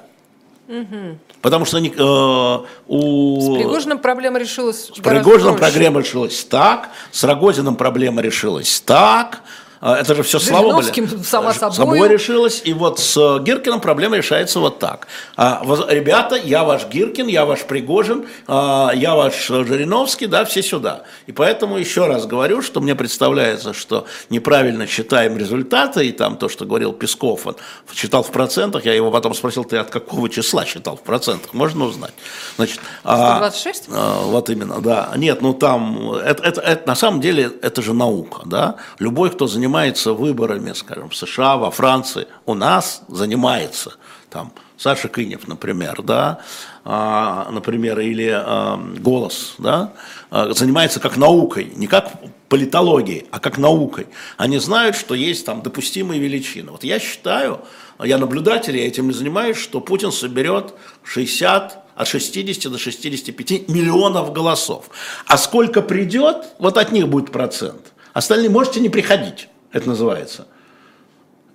[0.66, 1.18] Угу.
[1.42, 3.40] Потому что они, э, у...
[3.42, 9.42] С Пригожиным проблема решилась С Пригожиным проблема решилась так, с Рогозиным проблема решилась так,
[9.80, 11.22] это же все слова были.
[11.22, 11.74] само собой.
[11.76, 12.62] собой решилось.
[12.64, 15.06] И вот с э, Гиркиным проблема решается вот так.
[15.36, 21.02] А, ребята, я ваш Гиркин, я ваш Пригожин, а, я ваш Жириновский, да, все сюда.
[21.26, 26.48] И поэтому еще раз говорю, что мне представляется, что неправильно считаем результаты, и там то,
[26.48, 27.56] что говорил Песков, он
[27.94, 31.84] считал в процентах, я его потом спросил, ты от какого числа считал в процентах, можно
[31.84, 32.14] узнать.
[32.56, 33.84] Значит, 126?
[33.92, 35.12] А, вот именно, да.
[35.16, 38.76] Нет, ну там, это, это, это на самом деле, это же наука, да.
[38.98, 43.92] Любой, кто занимается занимается выборами, скажем, в США, во Франции, у нас занимается
[44.30, 46.40] там Саша Кынев, например, да,
[46.82, 49.92] а, например, или а, «Голос», да,
[50.30, 52.10] а, занимается как наукой, не как
[52.48, 54.06] политологией, а как наукой.
[54.38, 56.70] Они знают, что есть там допустимые величины.
[56.70, 57.60] Вот я считаю,
[58.02, 64.32] я наблюдатель, я этим не занимаюсь, что Путин соберет 60, от 60 до 65 миллионов
[64.32, 64.88] голосов.
[65.26, 67.92] А сколько придет, вот от них будет процент.
[68.14, 70.46] Остальные можете не приходить это называется.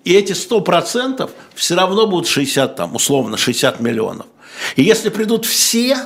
[0.03, 4.27] И эти 100% все равно будут 60, там, условно, 60 миллионов.
[4.75, 5.97] И если придут все,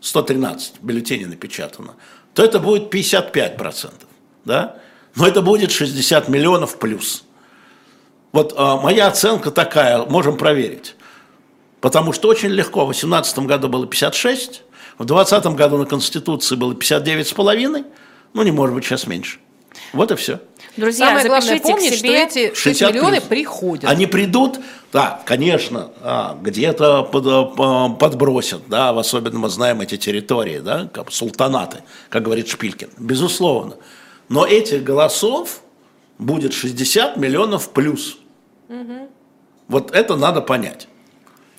[0.00, 1.94] 113 бюллетеней напечатано,
[2.34, 3.92] то это будет 55%.
[4.44, 4.76] Да?
[5.14, 7.24] Но это будет 60 миллионов плюс.
[8.32, 10.96] Вот а, моя оценка такая, можем проверить.
[11.80, 14.62] Потому что очень легко, в 2018 году было 56,
[14.98, 17.84] в 2020 году на Конституции было 59,5,
[18.32, 19.38] ну не может быть сейчас меньше.
[19.92, 20.40] Вот и все.
[20.76, 23.88] Друзья, Самое главное помнить, что эти 6 миллионов приходят.
[23.88, 24.58] Они придут,
[24.92, 30.88] да, конечно, а, где-то под, а, подбросят, да, в особенно мы знаем эти территории, да,
[30.92, 33.76] как султанаты, как говорит Шпилькин, безусловно.
[34.28, 35.60] Но этих голосов
[36.18, 38.18] будет 60 миллионов плюс.
[38.68, 39.08] Угу.
[39.68, 40.88] Вот это надо понять.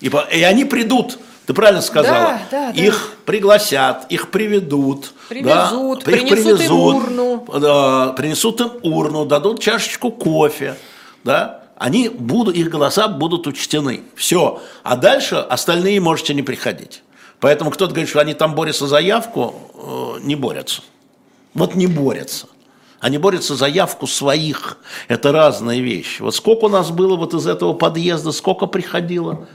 [0.00, 2.40] И, и они придут Ты правильно сказала?
[2.50, 3.22] Да, да, их да.
[3.24, 5.12] пригласят, их приведут.
[5.28, 7.46] Привезут, да, принесут, их привезут, им урну.
[7.60, 10.76] Да, принесут им урну, дадут чашечку кофе.
[11.22, 11.62] Да?
[11.76, 14.02] Они будут, их голоса будут учтены.
[14.16, 14.60] Все.
[14.82, 17.02] А дальше остальные можете не приходить.
[17.38, 20.82] Поэтому кто-то говорит, что они там борются за явку, э, не борются.
[21.54, 22.48] Вот не борются.
[22.98, 24.78] Они борются за явку своих.
[25.06, 26.22] Это разные вещи.
[26.22, 29.46] Вот сколько у нас было вот из этого подъезда, сколько приходило,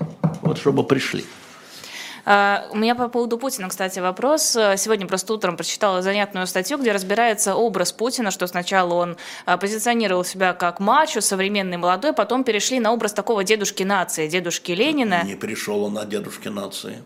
[0.42, 1.26] вот чтобы пришли.
[2.26, 4.44] А, у меня по поводу Путина, кстати, вопрос.
[4.52, 10.24] Сегодня просто утром прочитала занятную статью, где разбирается образ Путина, что сначала он а, позиционировал
[10.24, 15.24] себя как мачо, современный молодой, потом перешли на образ такого дедушки нации, дедушки Ленина.
[15.24, 17.04] Не перешел он на дедушки нации.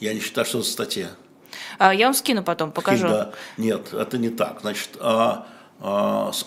[0.00, 1.08] Я не считаю, что это статья.
[1.78, 3.08] А, я вам скину потом, покажу.
[3.08, 3.30] Да.
[3.56, 4.58] Нет, это не так.
[4.60, 4.90] Значит,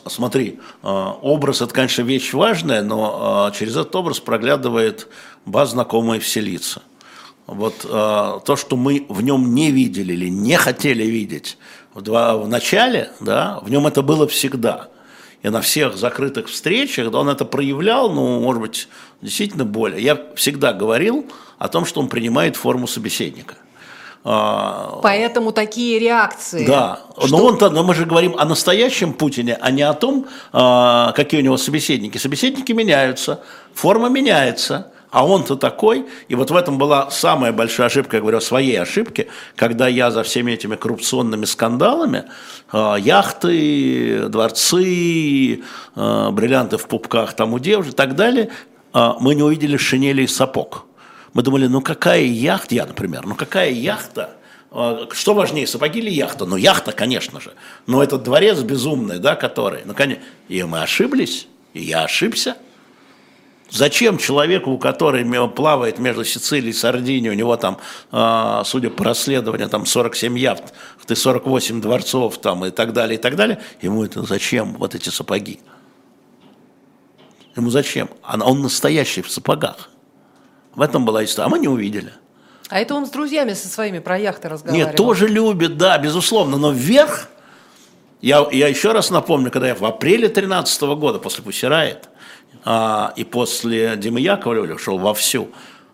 [0.07, 5.07] смотри, образ это, конечно, вещь важная, но через этот образ проглядывает
[5.45, 6.81] баз знакомая все лица.
[7.51, 11.57] Вот э, то, что мы в нем не видели или не хотели видеть
[11.93, 14.87] в, два, в начале, да, в нем это было всегда.
[15.43, 18.87] И на всех закрытых встречах да, он это проявлял, ну, может быть,
[19.21, 20.01] действительно более.
[20.01, 21.25] Я всегда говорил
[21.57, 23.55] о том, что он принимает форму собеседника.
[24.23, 26.65] А, Поэтому такие реакции.
[26.65, 27.27] Да, что...
[27.27, 31.41] но, он но мы же говорим о настоящем Путине, а не о том, а, какие
[31.41, 32.17] у него собеседники.
[32.17, 33.41] Собеседники меняются,
[33.73, 36.05] форма меняется а он-то такой.
[36.29, 40.09] И вот в этом была самая большая ошибка, я говорю о своей ошибке, когда я
[40.09, 42.23] за всеми этими коррупционными скандалами,
[42.71, 45.61] э, яхты, дворцы,
[45.95, 48.49] э, бриллианты в пупках там у девушек и так далее,
[48.93, 50.85] э, мы не увидели шинели и сапог.
[51.33, 54.31] Мы думали, ну какая яхта, я, например, ну какая яхта,
[55.11, 56.45] что важнее, сапоги или яхта?
[56.45, 57.51] Ну, яхта, конечно же.
[57.87, 60.23] Но этот дворец безумный, да, который, ну, конечно.
[60.47, 62.55] И мы ошиблись, и я ошибся.
[63.71, 67.77] Зачем человеку, который плавает между Сицилией и Сардинией, у него там,
[68.11, 70.73] а, судя по расследованию, там 47 яхт,
[71.07, 75.59] 48 дворцов там, и так далее, и так далее, ему это зачем, вот эти сапоги?
[77.55, 78.09] Ему зачем?
[78.23, 79.89] Он настоящий в сапогах.
[80.75, 81.47] В этом была история.
[81.47, 82.13] А мы не увидели.
[82.69, 84.87] А это он с друзьями со своими про яхты разговаривал?
[84.87, 86.57] Нет, тоже любит, да, безусловно.
[86.57, 87.29] Но вверх,
[88.21, 92.09] я, я еще раз напомню, когда я в апреле 2013 года, после Пусирает,
[92.63, 95.49] а, и после Димы Яковлева шел вовсю,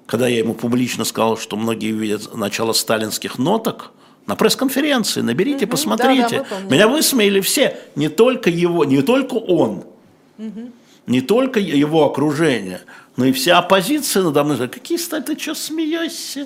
[0.06, 3.92] когда я ему публично сказал, что многие видят начало сталинских ноток,
[4.26, 6.46] на пресс-конференции, наберите, угу, посмотрите.
[6.50, 9.86] Да, да, Меня высмеяли все, не только его, не только он,
[10.38, 10.72] угу.
[11.08, 12.82] не только его окружение,
[13.16, 16.46] но и вся оппозиция надо мной говорит, какие стали, ты что смеешься?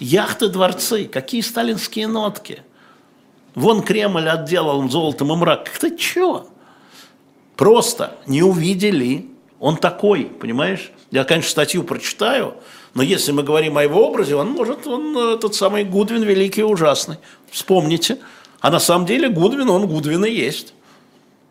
[0.00, 2.62] Яхты, дворцы, какие сталинские нотки?
[3.54, 5.68] Вон Кремль отделал золотом и мрак.
[5.80, 6.48] Ты чё?
[7.56, 9.28] Просто не увидели
[9.60, 10.92] он такой, понимаешь?
[11.10, 12.54] Я, конечно, статью прочитаю,
[12.94, 16.60] но если мы говорим о его образе, он может, он э, тот самый Гудвин великий
[16.60, 17.16] и ужасный.
[17.50, 18.18] Вспомните.
[18.60, 20.74] А на самом деле Гудвин, он Гудвин и есть.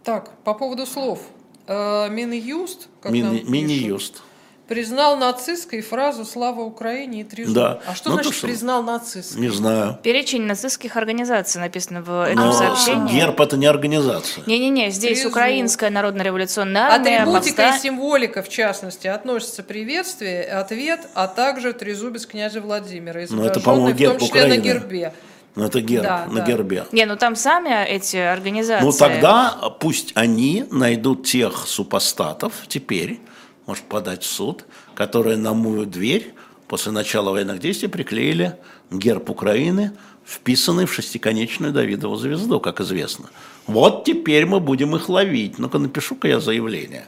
[0.04, 1.20] Так, по поводу слов.
[1.68, 4.22] Э, Минюст, как Мини, Мини-юст
[4.68, 7.54] признал нацистской фразу «Слава Украине» и «Трижу».
[7.54, 7.80] Да.
[7.86, 8.48] А что ну, значит что?
[8.48, 9.42] признал нацистской?
[9.42, 9.98] Не знаю.
[10.04, 13.14] Перечень нацистских организаций написано в этом Но сообщении.
[13.14, 14.44] Герб– это не организация.
[14.46, 15.30] Не-не-не, здесь Трижу.
[15.30, 17.78] Украинская народно-революционная армия, Атрибутика повста...
[17.78, 23.60] и символика, в частности, относятся приветствие, ответ, а также трезубец князя Владимира, изображенный ну, это,
[23.62, 24.58] по-моему, герб в том числе Украины.
[24.58, 25.14] на гербе.
[25.56, 26.46] Ну, это герб, да, на да.
[26.46, 26.86] гербе.
[26.92, 28.86] Не, ну там сами эти организации...
[28.86, 33.20] Ну, тогда пусть они найдут тех супостатов теперь,
[33.68, 36.34] может подать в суд, которые на мою дверь
[36.68, 38.58] после начала военных действий приклеили
[38.90, 39.92] герб Украины,
[40.26, 43.30] вписанный в шестиконечную Давидову звезду, как известно.
[43.68, 45.60] Вот теперь мы будем их ловить.
[45.60, 47.06] Ну-ка напишу-ка я заявление.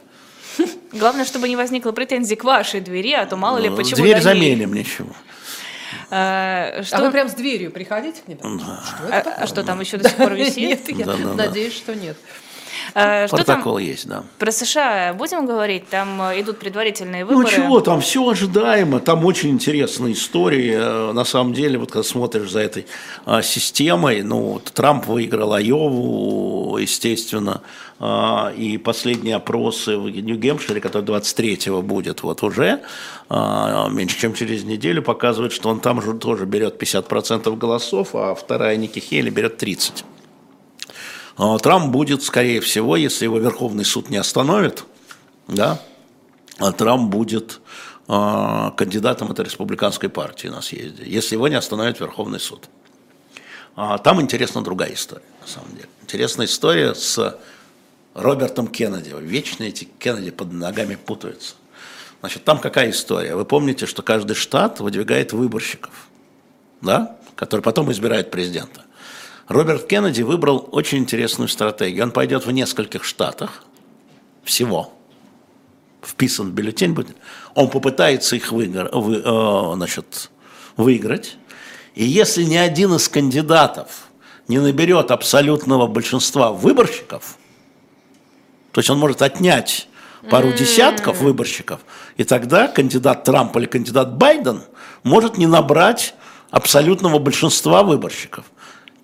[0.92, 4.02] Главное, чтобы не возникло претензий к вашей двери, а то мало ли ну, почему.
[4.02, 5.14] Дверь заменим ничего.
[6.10, 6.98] А, что...
[6.98, 8.38] а вы прям с дверью приходите к ним?
[8.42, 8.82] Да.
[8.84, 10.88] Что, а, а что там еще до сих пор висит?
[10.88, 12.16] Нет, я надеюсь, что нет.
[12.94, 14.24] Э, что Протокол там есть, да.
[14.38, 15.88] Про США будем говорить?
[15.88, 17.56] Там э, идут предварительные ну, выборы.
[17.56, 20.78] Ну чего, там все ожидаемо, там очень интересная история.
[20.80, 22.86] Э, на самом деле, вот когда смотришь за этой
[23.24, 27.62] а, системой, ну, Трамп выиграл Айову, естественно,
[28.02, 32.80] а, и последние опросы в Нью-Гемпшире, который 23-го будет вот уже,
[33.28, 38.34] а, меньше чем через неделю, показывают, что он там же тоже берет 50% голосов, а
[38.34, 40.04] вторая Ники Хейли берет 30%.
[41.40, 44.84] А, Трамп будет, скорее всего, если его Верховный суд не остановит,
[45.48, 45.80] да,
[46.58, 47.62] а Трамп будет
[48.08, 52.68] э, кандидатом этой республиканской партии на съезде, если его не остановит Верховный суд.
[53.74, 55.88] А, там интересна другая история, на самом деле.
[56.02, 57.38] Интересная история с
[58.12, 59.14] Робертом Кеннеди.
[59.18, 61.54] Вечно эти Кеннеди под ногами путаются.
[62.20, 63.34] Значит, там какая история?
[63.34, 66.06] Вы помните, что каждый штат выдвигает выборщиков.
[66.82, 68.84] да, который потом избирает президента.
[69.50, 72.04] Роберт Кеннеди выбрал очень интересную стратегию.
[72.04, 73.64] Он пойдет в нескольких штатах
[74.44, 74.92] всего,
[76.02, 77.16] вписан в бюллетень будет,
[77.56, 80.30] он попытается их выигр, вы, э, значит,
[80.76, 81.36] выиграть.
[81.96, 84.06] И если ни один из кандидатов
[84.46, 87.36] не наберет абсолютного большинства выборщиков,
[88.70, 89.88] то есть он может отнять
[90.30, 91.80] пару десятков выборщиков,
[92.16, 94.62] и тогда кандидат Трамп или кандидат Байден
[95.02, 96.14] может не набрать
[96.52, 98.44] абсолютного большинства выборщиков.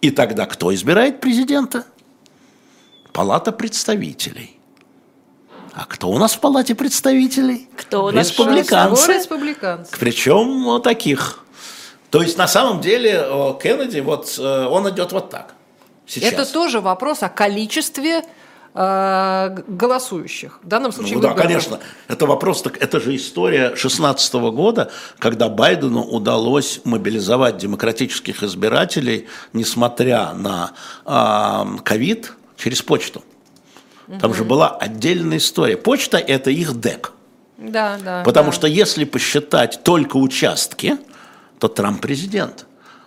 [0.00, 1.84] И тогда кто избирает президента?
[3.12, 4.58] Палата представителей.
[5.72, 7.68] А кто у нас в Палате представителей?
[7.76, 8.28] Кто у нас?
[8.28, 9.12] Республиканцы.
[9.12, 9.92] Республиканцы.
[9.98, 11.44] Причем вот таких.
[12.10, 13.26] То есть на самом деле
[13.62, 15.54] Кеннеди, вот э, он идет вот так.
[16.06, 16.32] Сейчас.
[16.32, 18.22] Это тоже вопрос о количестве э,
[18.76, 20.60] голосующих.
[20.62, 21.14] В данном случае...
[21.14, 21.80] Ну, да, конечно.
[22.08, 30.34] Это вопрос, так это же история 2016 года, когда Байдену удалось мобилизовать демократических избирателей, несмотря
[30.34, 30.72] на
[31.84, 33.24] ковид, через почту.
[34.20, 34.34] Там угу.
[34.34, 35.76] же была отдельная история.
[35.76, 37.12] Почта– это их ДЭК.
[37.58, 38.22] Да, да.
[38.24, 38.56] Потому да.
[38.56, 40.98] что если посчитать только участки,
[41.58, 42.65] то Трамп президент.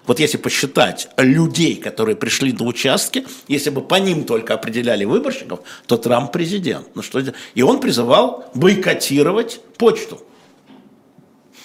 [0.09, 5.59] Вот если посчитать людей, которые пришли на участки, если бы по ним только определяли выборщиков,
[5.85, 6.87] то Трамп президент.
[6.95, 7.21] Ну, что
[7.53, 10.19] И он призывал бойкотировать почту.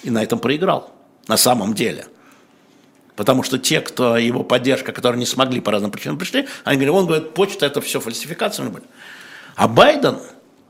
[0.03, 0.91] И на этом проиграл.
[1.27, 2.05] На самом деле.
[3.15, 6.95] Потому что те, кто его поддержка, которые не смогли по разным причинам пришли, они говорят,
[6.95, 8.71] он говорит, почта это все фальсификация.
[9.55, 10.19] А Байден,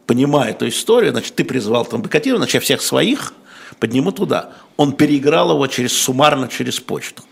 [0.08, 3.34] понимая эту историю, значит, ты призвал там бойкотировать, значит, я всех своих
[3.82, 4.54] подниму туда.
[4.78, 7.24] Он переиграл его через суммарно через почту.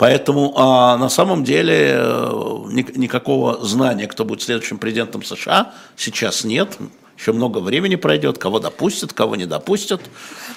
[0.00, 2.32] Поэтому а, на самом деле э,
[2.70, 6.78] ни, никакого знания, кто будет следующим президентом США, сейчас нет.
[7.18, 10.00] Еще много времени пройдет, кого допустят, кого не допустят.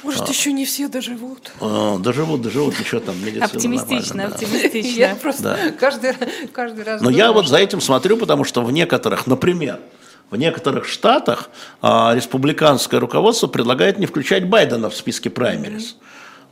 [0.01, 1.51] Может, а, еще не все доживут.
[1.60, 4.97] А, доживут, доживут, еще там медицина Оптимистично, оптимистично.
[4.97, 5.71] Я просто да.
[5.77, 6.13] каждый,
[6.53, 7.01] каждый раз...
[7.01, 9.82] Но думаю, я вот за этим смотрю, потому что в некоторых, например,
[10.29, 11.49] в некоторых штатах
[11.82, 15.97] а, республиканское руководство предлагает не включать Байдена в списке праймерис.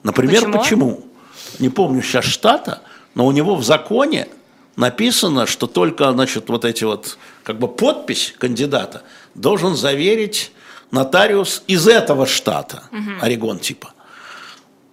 [0.03, 0.57] Например, почему?
[0.59, 1.10] почему?
[1.59, 2.81] Не помню сейчас штата,
[3.15, 4.27] но у него в законе
[4.75, 9.03] написано, что только, значит, вот эти вот, как бы подпись кандидата
[9.35, 10.51] должен заверить
[10.91, 13.11] нотариус из этого штата, угу.
[13.21, 13.93] Орегон типа.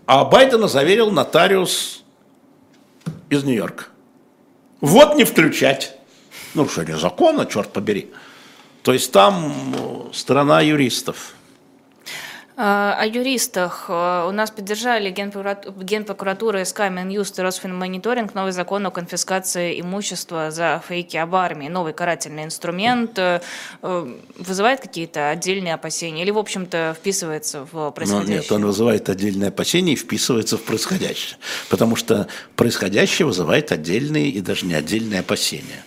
[0.06, 2.02] А Байдена заверил нотариус
[3.30, 3.86] из Нью-Йорка.
[4.80, 5.94] Вот не включать.
[6.54, 8.10] Ну, что незаконно, черт побери.
[8.82, 11.34] То есть там э, страна юристов.
[12.60, 13.84] А, о юристах.
[13.88, 20.82] Э, у нас поддержали Генпрокуратура, СК, Минюст и Росфинмониторинг новый закон о конфискации имущества за
[20.88, 21.68] фейки об армии.
[21.68, 23.40] Новый карательный инструмент э,
[23.80, 28.38] вызывает какие-то отдельные опасения или, в общем-то, вписывается в происходящее?
[28.38, 31.38] нет, он вызывает отдельные опасения и вписывается в происходящее.
[31.70, 35.84] Потому что происходящее вызывает отдельные и даже не отдельные опасения.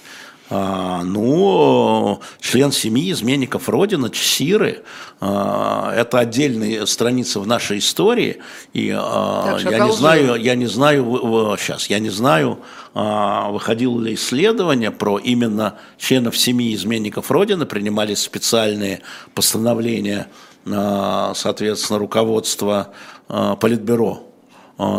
[0.53, 4.83] А, ну, член семьи изменников Родины, Чсиры,
[5.21, 8.39] а, это отдельная страница в нашей истории,
[8.73, 12.59] и а, так, я не знаю, я не знаю, сейчас, я не знаю,
[12.93, 20.27] выходило ли исследование про именно членов семьи изменников Родины, принимали специальные постановления,
[20.65, 22.89] соответственно, руководства
[23.29, 24.30] Политбюро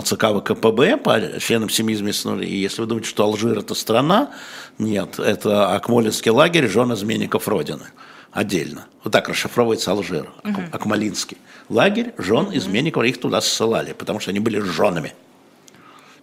[0.04, 4.30] ЦК ВКПБ по членам семьи изменников И если вы думаете, что Алжир– это страна,
[4.78, 7.86] нет, это Акмолинский лагерь жен изменников Родины.
[8.30, 8.86] Отдельно.
[9.04, 10.60] Вот так расшифровывается Алжир, угу.
[10.72, 11.36] Акмолинский.
[11.68, 15.12] Лагерь жен изменников, их туда ссылали, потому что они были женами.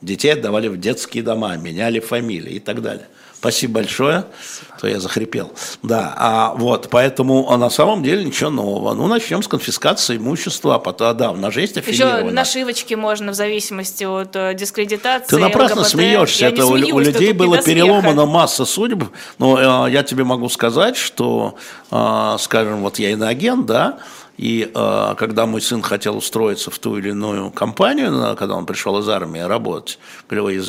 [0.02, 3.08] Детей отдавали в детские дома, меняли фамилии и так далее.
[3.40, 4.80] Спасибо большое, Спасибо.
[4.82, 5.54] то я захрипел.
[5.82, 8.94] Да, а вот, поэтому а на самом деле ничего нового.
[8.94, 13.32] Ну, начнем с конфискации имущества, а потом, да, у нас же есть Еще нашивочки можно
[13.32, 15.38] в зависимости от э, дискредитации.
[15.38, 15.92] Ты напрасно ЛГБТ.
[15.92, 19.06] смеешься, я это у, смеюсь, у людей было переломано масса судеб,
[19.38, 21.56] но э, я тебе могу сказать, что,
[21.92, 24.00] э, скажем, вот я иноагент, да,
[24.38, 29.00] и э, когда мой сын хотел устроиться в ту или иную компанию, когда он пришел
[29.00, 29.98] из армии работать,
[30.30, 30.62] говорю,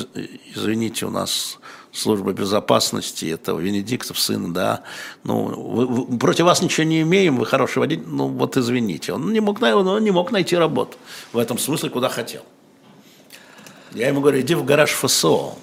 [0.55, 1.59] извините, у нас
[1.93, 4.83] служба безопасности, это Венедиктов сын, да,
[5.25, 9.33] ну, вы, вы, против вас ничего не имеем, вы хороший водитель, ну, вот извините, он
[9.33, 10.97] не мог, он не мог найти работу
[11.33, 12.43] в этом смысле, куда хотел.
[13.93, 15.55] Я ему говорю, иди в гараж ФСО,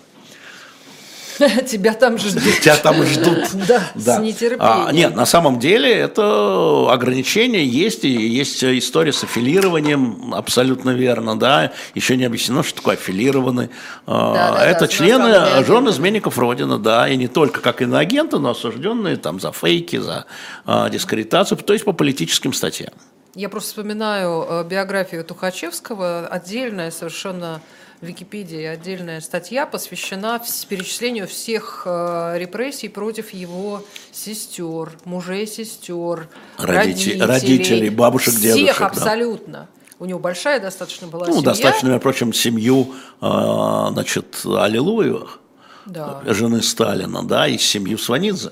[1.67, 2.59] Тебя там ждут.
[2.61, 3.49] Тебя там ждут.
[3.67, 4.17] Да, да.
[4.17, 4.87] с нетерпением.
[4.87, 11.37] А, нет, на самом деле это ограничение есть, и есть история с аффилированием, абсолютно верно,
[11.37, 11.71] да.
[11.95, 13.69] Еще не объяснено, что такое аффилированный.
[14.05, 18.39] А, да, да, это да, члены, жены изменников Родины, да, и не только как иноагенты,
[18.39, 20.25] но осужденные там за фейки, за
[20.65, 22.91] а, дискредитацию, то есть по политическим статьям.
[23.35, 27.61] Я просто вспоминаю э, биографию Тухачевского, отдельная совершенно
[28.01, 30.39] в Википедии отдельная статья посвящена
[30.69, 38.75] перечислению всех э, репрессий против его сестер, мужей, сестер, родителей, родителей бабушек, всех дедушек.
[38.75, 39.53] Всех абсолютно.
[39.53, 39.67] Да.
[39.99, 41.39] У него большая достаточно была ну, семья.
[41.39, 45.39] Ну, достаточно, между прочим, семью, э, значит, Аллилуевых,
[45.87, 46.21] да.
[46.27, 48.51] жены Сталина, да, и семью Сванидзе,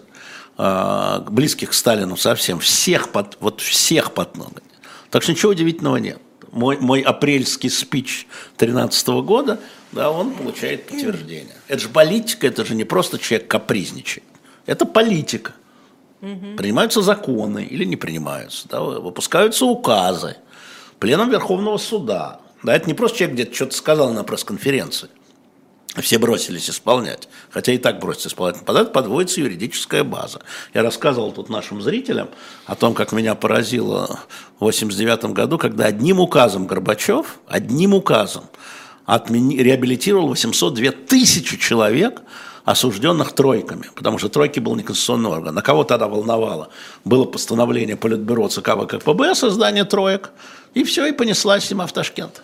[0.57, 4.33] э, близких к Сталину совсем, всех, под, вот всех под
[5.11, 6.19] Так что ничего удивительного нет
[6.55, 8.27] мой, мой апрельский спич
[8.57, 9.59] 2013 года,
[9.91, 11.53] да, он получает подтверждение.
[11.67, 14.23] Это же политика, это же не просто человек капризничает.
[14.65, 15.53] Это политика.
[16.21, 16.55] Угу.
[16.57, 20.37] Принимаются законы или не принимаются, да, выпускаются указы,
[20.97, 22.39] пленом Верховного суда.
[22.63, 25.09] Да, это не просто человек где-то что-то сказал на пресс-конференции.
[26.01, 28.65] Все бросились исполнять, хотя и так бросились исполнять.
[28.65, 30.41] Под подводится юридическая база.
[30.73, 32.29] Я рассказывал тут нашим зрителям
[32.65, 34.19] о том, как меня поразило
[34.59, 38.45] в 1989 году, когда одним указом Горбачев, одним указом
[39.05, 42.21] отмени, реабилитировал 802 тысячи человек,
[42.65, 45.53] осужденных тройками, потому что тройки был неконституционный орган.
[45.53, 46.69] На кого тогда волновало?
[47.05, 50.31] Было постановление Политбюро ЦК ВКПБ о создании троек,
[50.73, 52.41] и все, и понеслась зима в Ташкент.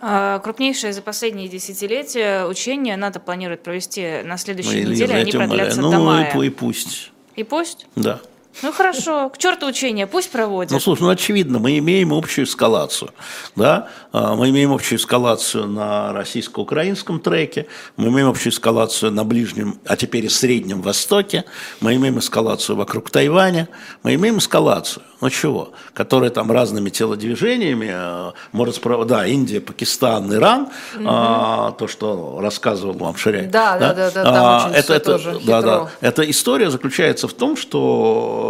[0.00, 5.14] А, крупнейшее за последние десятилетия учение НАТО планирует провести на следующей ну, неделе.
[5.14, 6.32] Они продлятся ну, до мая.
[6.34, 7.12] Ну и пусть.
[7.34, 7.86] И пусть?
[7.96, 8.20] Да.
[8.62, 10.72] Ну хорошо, к черту учения, пусть проводят.
[10.72, 13.10] Ну слушай, ну очевидно, мы имеем общую эскалацию.
[13.54, 13.88] Да?
[14.12, 19.96] А, мы имеем общую эскалацию на российско-украинском треке, мы имеем общую эскалацию на Ближнем, а
[19.96, 21.44] теперь и Среднем Востоке,
[21.80, 23.68] мы имеем эскалацию вокруг Тайваня,
[24.02, 25.02] мы имеем эскалацию.
[25.20, 25.72] Ну чего?
[25.94, 29.06] Которая там разными телодвижениями э, может справ...
[29.06, 31.04] Да, Индия, Пакистан, Иран, угу.
[31.06, 33.46] а, то, что рассказывал вам Ширяй.
[33.46, 35.90] Да, да, да, да, да там а, очень это, это, тоже да, да.
[36.02, 38.45] Эта история заключается в том, что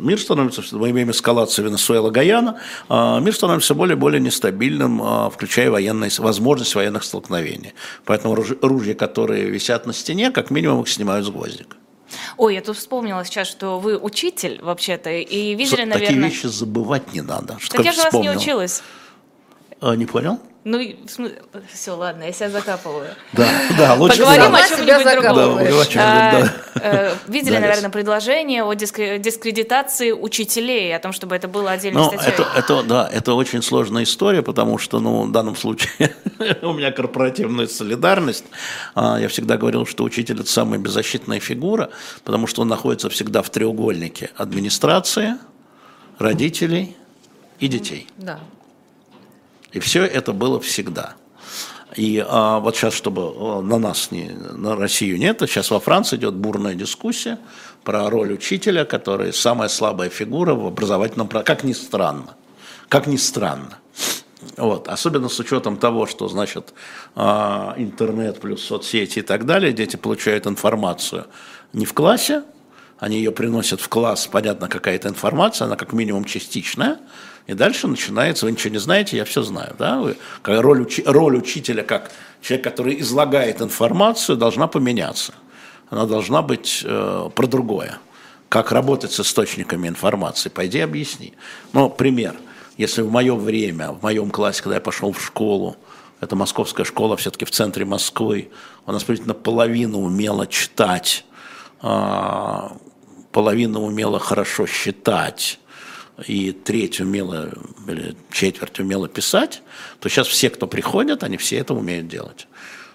[0.00, 5.30] мир становится, мы имеем эскалацию Венесуэла, Гаяна, а мир становится более и более нестабильным, а,
[5.30, 7.74] включая военные, возможность военных столкновений.
[8.04, 11.76] Поэтому ружья, которые висят на стене, как минимум их снимают с гвоздика.
[12.36, 16.06] Ой, я тут вспомнила сейчас, что вы учитель вообще-то, и видели, наверное...
[16.06, 17.58] Такие вещи забывать не надо.
[17.58, 18.32] Что так я же вспомнил.
[18.32, 18.82] вас не училась.
[19.80, 20.38] А, не понял?
[20.70, 20.78] Ну,
[21.72, 23.08] все, ладно, я себя закапываю.
[23.32, 23.48] Да,
[23.78, 25.34] да, лучше Поговорим о чем-нибудь другом.
[25.94, 26.50] Да, а,
[26.82, 32.34] э, видели, наверное, предложение о дискредитации учителей, о том, чтобы это было отдельной ну, статьей.
[32.34, 36.14] Это, это, да, это очень сложная история, потому что, ну, в данном случае
[36.62, 38.44] у меня корпоративная солидарность.
[38.94, 41.88] А, я всегда говорил, что учитель– это самая беззащитная фигура,
[42.24, 45.36] потому что он находится всегда в треугольнике администрации,
[46.18, 46.94] родителей
[47.58, 48.06] и детей.
[48.18, 48.38] Да.
[49.72, 51.14] И все это было всегда.
[51.96, 56.16] И а, вот сейчас, чтобы а, на нас, не, на Россию нет, сейчас во Франции
[56.16, 57.38] идет бурная дискуссия
[57.82, 62.36] про роль учителя, который самая слабая фигура в образовательном процессе, как ни странно.
[62.88, 63.78] Как ни странно.
[64.56, 64.88] Вот.
[64.88, 66.72] Особенно с учетом того, что значит
[67.14, 71.26] а, интернет плюс соцсети и так далее, дети получают информацию
[71.72, 72.42] не в классе,
[72.98, 76.98] они ее приносят в класс, понятно, какая-то информация, она как минимум частичная,
[77.48, 79.74] и дальше начинается, вы ничего не знаете, я все знаю.
[79.78, 79.98] Да?
[80.00, 85.32] Вы, роль, учи, роль учителя как человек, который излагает информацию, должна поменяться.
[85.88, 88.00] Она должна быть э, про другое.
[88.50, 91.32] Как работать с источниками информации, пойди объясни.
[91.72, 92.36] Ну, пример.
[92.76, 95.78] Если в мое время, в моем классе, когда я пошел в школу,
[96.20, 98.50] это московская школа все-таки в центре Москвы,
[98.84, 101.24] у нас примерно половина умела читать,
[101.80, 102.76] а,
[103.32, 105.58] половина умела хорошо считать,
[106.26, 107.50] и треть умела,
[107.86, 109.62] или четверть умела писать,
[110.00, 112.48] то сейчас все, кто приходят, они все это умеют делать.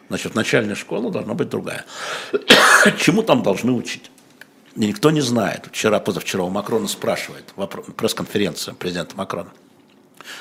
[0.09, 1.85] Значит, начальная школа должна быть другая.
[2.99, 4.11] Чему там должны учить?
[4.75, 5.67] И никто не знает.
[5.71, 7.53] Вчера, позавчера у Макрона спрашивает,
[7.95, 9.51] пресс-конференция президента Макрона.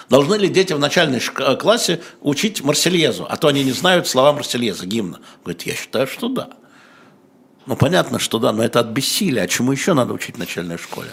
[0.08, 3.26] Должны ли дети в начальной классе учить Марсельезу?
[3.28, 5.20] А то они не знают слова Марсельеза, гимна.
[5.44, 6.50] Говорит, я считаю, что да.
[7.66, 9.42] Ну, понятно, что да, но это от бессилия.
[9.42, 11.10] А чему еще надо учить в начальной школе?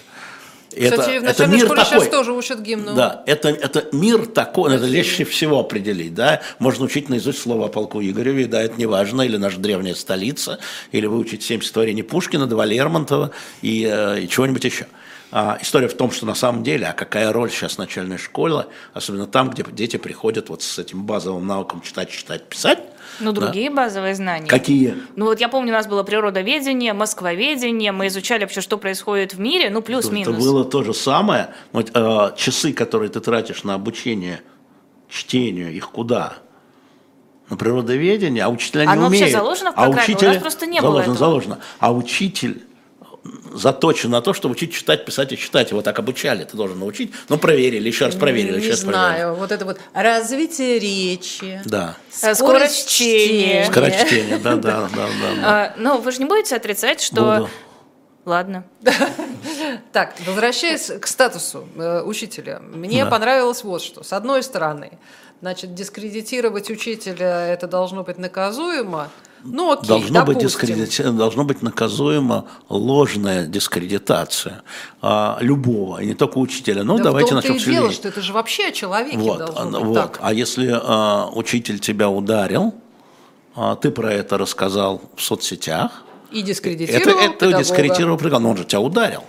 [0.69, 1.99] Кстати, это, в начальной это мир школе такой.
[1.99, 2.95] сейчас тоже учат гимну.
[2.95, 6.41] Да, это, это мир такой, это легче всего определить, да.
[6.59, 10.59] Можно учить наизусть слово о полку Игореве, да, это не важно, или наша древняя столица,
[10.91, 14.87] или выучить семь стихотворений Пушкина, два Лермонтова и, э, и чего-нибудь еще.
[15.31, 19.27] А, история в том, что на самом деле, а какая роль сейчас начальной школы, особенно
[19.27, 22.79] там, где дети приходят вот с этим базовым навыком читать, читать, писать,
[23.19, 23.75] ну, другие да.
[23.75, 24.47] базовые знания.
[24.47, 24.95] Какие?
[25.15, 29.39] Ну, вот я помню, у нас было природоведение, москвоведение, мы изучали вообще, что происходит в
[29.39, 30.35] мире, ну, плюс-минус.
[30.35, 31.49] Это было то же самое.
[31.73, 34.41] Вот, э, часы, которые ты тратишь на обучение
[35.09, 36.33] чтению, их куда?
[37.49, 39.25] На природоведение, а учителя не Оно умеют.
[39.25, 40.01] вообще заложено в программе?
[40.01, 40.27] А учитель...
[40.27, 41.17] У нас просто не заложено, было этого.
[41.17, 42.63] Заложено, А учитель
[43.53, 45.71] заточен на то, чтобы учить читать, писать и читать.
[45.71, 47.11] Его так обучали, ты должен научить.
[47.29, 48.53] Ну, проверили, еще раз проверили.
[48.53, 49.39] Не еще раз знаю, проверили.
[49.39, 51.61] вот это вот развитие речи.
[51.65, 51.95] Да.
[52.11, 53.65] Скорость, скорость чтения.
[53.65, 55.07] Скорость чтения, да, да, да.
[55.07, 57.21] да, А, ну, вы же не будете отрицать, что...
[57.21, 57.49] Буду.
[58.25, 58.63] Ладно.
[59.91, 64.03] Так, возвращаясь к статусу э, учителя, мне понравилось вот что.
[64.03, 64.99] С одной стороны,
[65.41, 69.09] значит, дискредитировать учителя это должно быть наказуемо.
[69.43, 70.75] Ну, окей, Должно быть, допустим.
[70.75, 74.63] дискредити- должно быть наказуема ложная дискредитация
[75.01, 76.83] а, любого, и не только учителя.
[76.83, 79.65] Ну, Да давайте начнем с дело, что это же вообще о человеке Вот, должно а,
[79.65, 79.93] быть вот.
[79.95, 80.19] так.
[80.21, 82.73] а если а, учитель тебя ударил,
[83.55, 87.57] а, ты про это рассказал в соцсетях, И это, дискредитировал это педагога.
[87.63, 89.23] дискредитировал но он же тебя ударил.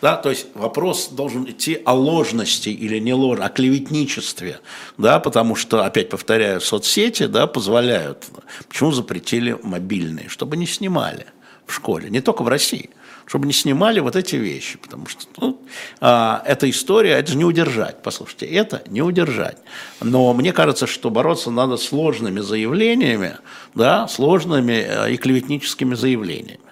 [0.00, 4.60] Да, то есть вопрос должен идти о ложности или не ложности, о клеветничестве,
[4.96, 8.26] да, потому что, опять повторяю, соцсети да, позволяют.
[8.68, 10.28] Почему запретили мобильные?
[10.28, 11.26] Чтобы не снимали
[11.66, 12.90] в школе, не только в России,
[13.26, 15.62] чтобы не снимали вот эти вещи, потому что ну,
[16.00, 19.58] а, эта история, это же не удержать, послушайте, это не удержать.
[20.00, 23.36] Но мне кажется, что бороться надо сложными заявлениями,
[23.74, 26.69] да, сложными э, и клеветническими заявлениями.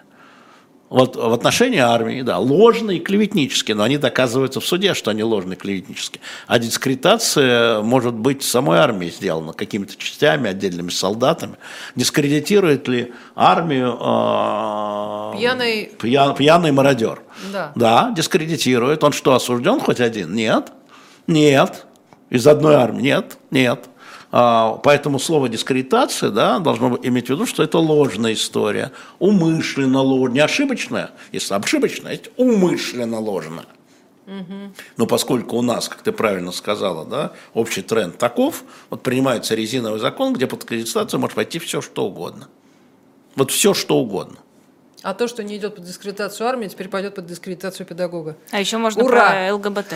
[0.90, 5.22] Вот в отношении армии, да, ложные и клеветнические, но они доказываются в суде, что они
[5.22, 6.22] ложные и клеветнические.
[6.46, 11.56] А дискредитация может быть самой армией сделана, какими-то частями, отдельными солдатами.
[11.94, 17.20] Дискредитирует ли армию э, Пьяный- пья- пьяный мародер?
[17.52, 17.72] Да.
[17.74, 19.04] Да, дискредитирует.
[19.04, 20.34] Он что, осужден хоть один?
[20.34, 20.72] Нет.
[21.26, 21.84] Нет.
[22.30, 23.02] Из одной армии?
[23.02, 23.36] Нет.
[23.50, 23.84] Нет.
[24.30, 30.34] А, Поэтому слово дискредитация да, должно иметь в виду, что это ложная история, умышленно ложная,
[30.34, 33.66] не ошибочная, если ошибочная, это умышленно ложная.
[34.98, 39.98] Но поскольку у нас, как ты правильно сказала, да, общий тренд таков, вот принимается резиновый
[40.00, 42.48] закон, где под дискредитацию может пойти все, что угодно.
[43.36, 44.36] Вот все, что угодно.
[45.02, 48.36] А то, что не идет под дискредитацию армии, теперь пойдет под дискредитацию педагога.
[48.50, 49.30] А еще можно Ура!
[49.30, 49.94] про ЛГБТ.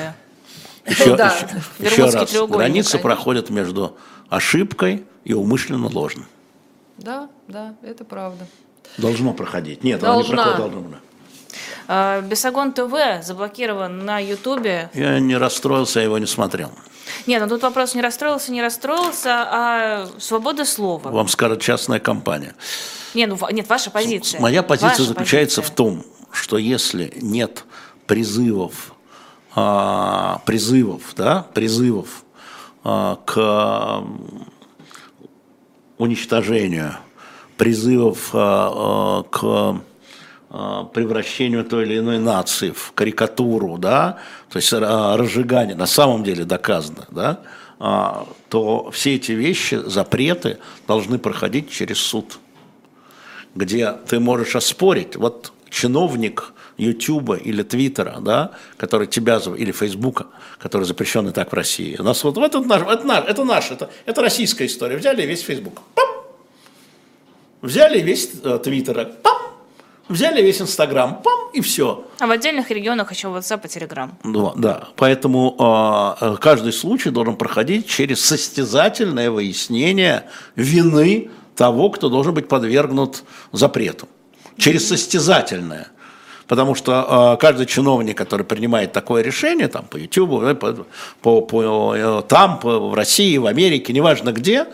[0.87, 1.35] Еще, Да.
[1.79, 2.99] еще- еще раз, границы конечно.
[3.01, 3.97] проходят между
[4.33, 6.27] ошибкой и умышленно ложным.
[6.97, 8.47] Да, да, это правда.
[8.97, 9.85] Должно проходить.
[9.85, 10.45] Нет, оно не Должна.
[10.45, 10.97] проходит, должно.
[11.87, 14.91] А, Бесогон ТВ заблокирован на Ютубе.
[14.95, 16.71] Я не расстроился, я его не смотрел.
[17.27, 21.11] Нет, ну тут вопрос не расстроился, не расстроился, а свобода слова.
[21.11, 22.55] Вам скажет частная компания.
[23.13, 24.41] Не, ну, нет, ваша позиция.
[24.41, 25.73] Моя позиция Ваша заключается позиция.
[25.73, 27.65] в том, что если нет
[28.07, 28.95] призывов,
[29.55, 32.22] а, призывов, да, призывов
[32.83, 34.47] к м,
[35.99, 36.97] уничтожению,
[37.57, 39.83] призывов а, а, к
[40.51, 44.19] а, превращению той или иной нации в карикатуру, да,
[44.51, 47.41] то есть а, разжигание, на самом деле доказано, да,
[47.79, 52.39] а, то все эти вещи, запреты должны проходить через суд
[53.55, 56.53] где ты можешь оспорить, вот чиновник
[56.83, 60.27] Ютуба или Твиттера, да, который тебя, или Фейсбука,
[60.59, 61.97] который запрещен и так в России.
[61.99, 64.97] У нас вот, вот это наш, это наш, это наш, это, это российская история.
[64.97, 66.09] Взяли весь Фейсбук, пам!
[67.63, 69.43] взяли весь э, Твиттер, пам!
[70.09, 72.05] взяли весь Инстаграм, пам, и все.
[72.19, 74.11] А в отдельных регионах еще WhatsApp и Telegram.
[74.25, 74.89] Да, да.
[74.97, 80.25] Поэтому э, каждый случай должен проходить через состязательное выяснение
[80.55, 84.09] вины того, кто должен быть подвергнут запрету.
[84.57, 85.89] Через состязательное.
[86.53, 90.85] Потому что э, каждый чиновник, который принимает такое решение, там, по YouTube, э, по,
[91.23, 94.67] по, по, э, там, по, в России, в Америке, неважно где,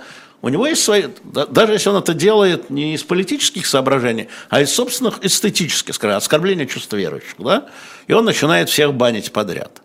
[0.43, 4.61] у него есть свои, да- даже если он это делает не из политических соображений, а
[4.61, 7.69] из собственных эстетических, скажем, оскорбления чувств верующих, да,
[8.09, 9.81] и он начинает всех банить подряд.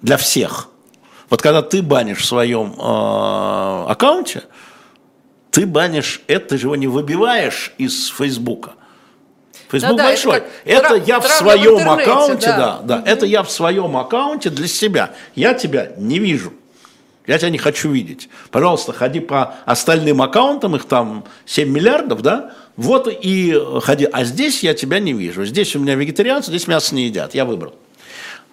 [0.00, 0.70] Для всех.
[1.28, 4.44] Вот когда ты банишь в своем э, аккаунте,
[5.50, 8.72] ты банишь это, ты же его не выбиваешь из Фейсбука.
[9.70, 10.42] Фейсбук Да-да, это большой.
[10.64, 12.56] Это, тра- я в в своем интернете, аккаунте, да.
[12.82, 15.10] да, да, это я в своем аккаунте для себя.
[15.34, 16.52] Я тебя не вижу.
[17.26, 18.28] Я тебя не хочу видеть.
[18.52, 22.52] Пожалуйста, ходи по остальным аккаунтам, их там 7 миллиардов, да?
[22.76, 24.04] Вот и ходи.
[24.04, 25.44] А здесь я тебя не вижу.
[25.44, 27.34] Здесь у меня вегетарианцы, здесь мясо не едят.
[27.34, 27.74] Я выбрал.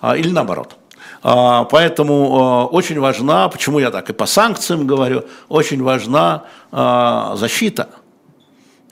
[0.01, 0.76] А, Или наоборот.
[1.22, 7.36] А, Поэтому а, очень важна, почему я так и по санкциям говорю, очень важна а,
[7.36, 7.89] защита.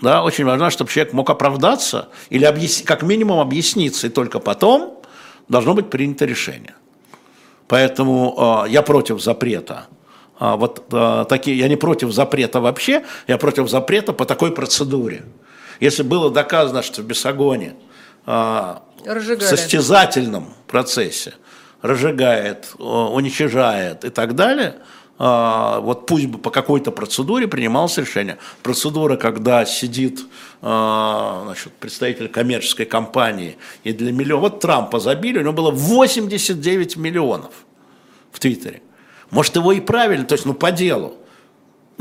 [0.02, 5.00] Да, очень важно, чтобы человек мог оправдаться или объяс- как минимум объясниться, и только потом
[5.48, 6.74] должно быть принято решение.
[7.68, 9.86] Поэтому э, я против запрета.
[10.40, 15.24] А вот э, такие, я не против запрета вообще, я против запрета по такой процедуре.
[15.80, 17.76] Если было доказано, что в Бесогоне
[18.26, 19.48] э, в Разжигали.
[19.48, 21.34] состязательном процессе
[21.82, 24.76] разжигает, уничижает и так далее,
[25.24, 28.40] вот пусть бы по какой-то процедуре принималось решение.
[28.64, 30.22] Процедура, когда сидит
[30.64, 36.98] а, значит, представитель коммерческой компании и для миллиона, вот Трампа забили, у него было 89
[36.98, 37.52] миллионов
[38.32, 38.82] в Твиттере.
[39.30, 41.14] Может, его и правильно, то есть, ну, по делу.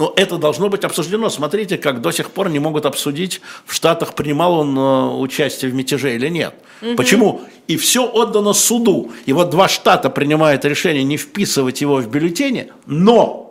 [0.00, 1.28] Но это должно быть обсуждено.
[1.28, 5.74] Смотрите, как до сих пор не могут обсудить, в Штатах принимал он э, участие в
[5.74, 6.54] мятеже или нет.
[6.80, 6.96] Угу.
[6.96, 7.42] Почему?
[7.68, 9.12] И все отдано суду.
[9.26, 13.49] И вот два штата принимают решение не вписывать его в бюллетени, но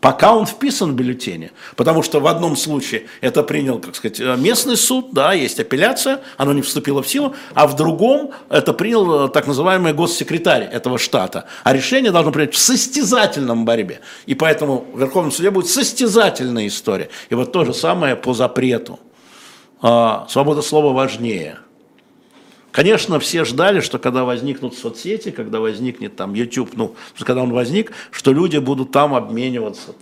[0.00, 1.50] пока он вписан в бюллетене.
[1.76, 6.52] Потому что в одном случае это принял, как сказать, местный суд, да, есть апелляция, оно
[6.52, 11.46] не вступило в силу, а в другом это принял э, так называемый госсекретарь этого штата.
[11.64, 14.00] А решение должно принять в состязательном борьбе.
[14.26, 17.08] И поэтому в Верховном суде будет состязательная история.
[17.30, 19.00] И вот то же самое по запрету.
[19.80, 21.58] А, свобода слова важнее–
[22.78, 27.90] Конечно, все ждали, что когда возникнут соцсети, когда возникнет там YouTube, ну, когда он возник,
[28.12, 29.96] что люди будут там обмениваться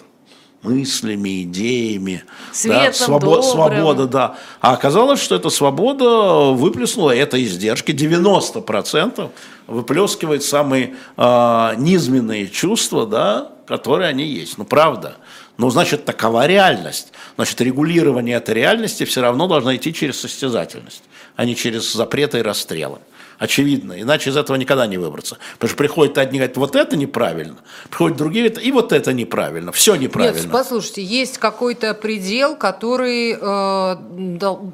[0.61, 2.23] мыслями, идеями,
[2.53, 4.37] Светом, да, свобо- свобода, да.
[4.61, 9.31] А оказалось, что эта свобода выплеснула, это издержки, 90%
[9.69, 14.59] выплескивает самые э, низменные чувства, да, которые они есть.
[14.59, 15.17] Ну, правда.
[15.57, 17.15] Ну, значит, такова реальность.
[17.37, 21.05] Значит, регулирование этой реальности все равно должно идти через состязательность
[21.37, 22.99] а не через запреты и расстрелы.
[23.39, 25.37] Очевидно, иначе из этого никогда не выбраться.
[25.55, 27.57] Потому что приходят одни говорят, вот это неправильно,
[27.91, 30.41] приходят другие говорят, и вот это неправильно, все неправильно.
[30.41, 33.97] Нет, послушайте, есть какой-то предел, который э,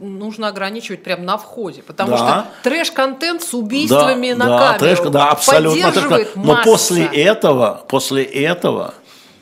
[0.01, 2.17] нужно ограничивать прямо на входе, потому да.
[2.17, 6.63] что трэш-контент с убийствами да, на да, камеру трэш, да, абсолютно, поддерживает Но масса.
[6.63, 8.95] после этого, после этого,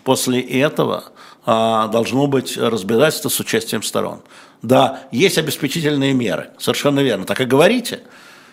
[0.03, 1.05] после этого
[1.51, 4.23] должно быть разбирательство с участием сторон.
[4.63, 8.03] Да, есть обеспечительные меры, совершенно верно, так и говорите.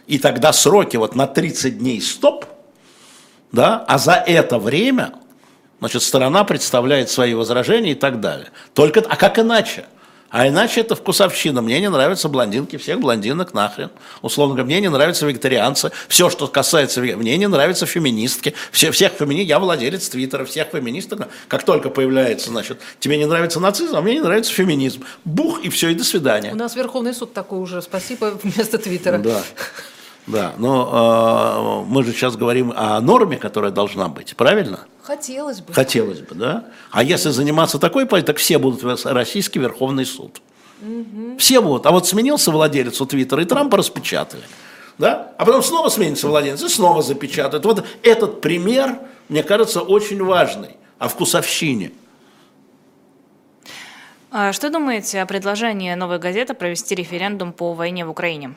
[0.07, 2.45] И тогда сроки вот на 30 дней стоп,
[3.51, 5.13] да, а за это время,
[5.79, 8.51] значит, сторона представляет свои возражения и так далее.
[8.73, 9.85] Только, а как иначе?
[10.29, 11.61] А иначе это вкусовщина.
[11.61, 13.89] Мне не нравятся блондинки, всех блондинок нахрен.
[14.21, 15.91] Условно говоря, мне не нравятся вегетарианцы.
[16.07, 17.01] Все, что касается...
[17.01, 18.53] Мне не нравятся феминистки.
[18.71, 19.49] Все, всех феминисток...
[19.49, 21.27] Я владелец Твиттера, всех феминисток.
[21.47, 25.05] Как только появляется, значит, тебе не нравится нацизм, а мне не нравится феминизм.
[25.23, 26.51] Бух, и все, и до свидания.
[26.51, 27.81] У нас Верховный суд такой уже.
[27.81, 29.19] Спасибо вместо Твиттера.
[29.19, 29.41] Да.
[30.27, 34.81] Да, но э, мы же сейчас говорим о норме, которая должна быть, правильно?
[35.01, 35.73] Хотелось бы.
[35.73, 36.65] Хотелось бы, да.
[36.91, 40.41] А если заниматься такой политикой, так все будут в Российский Верховный суд.
[40.81, 41.37] Угу.
[41.39, 41.85] Все будут.
[41.85, 44.43] А вот сменился владелец у Твиттера, и Трампа распечатали.
[44.97, 45.31] Да?
[45.37, 47.63] А потом снова сменится владелец, и снова запечатают.
[47.63, 48.99] Вот этот пример,
[49.29, 51.93] мне кажется, очень важный о вкусовщине.
[54.29, 58.55] А что думаете о предложении «Новой газеты» провести референдум по войне в Украине?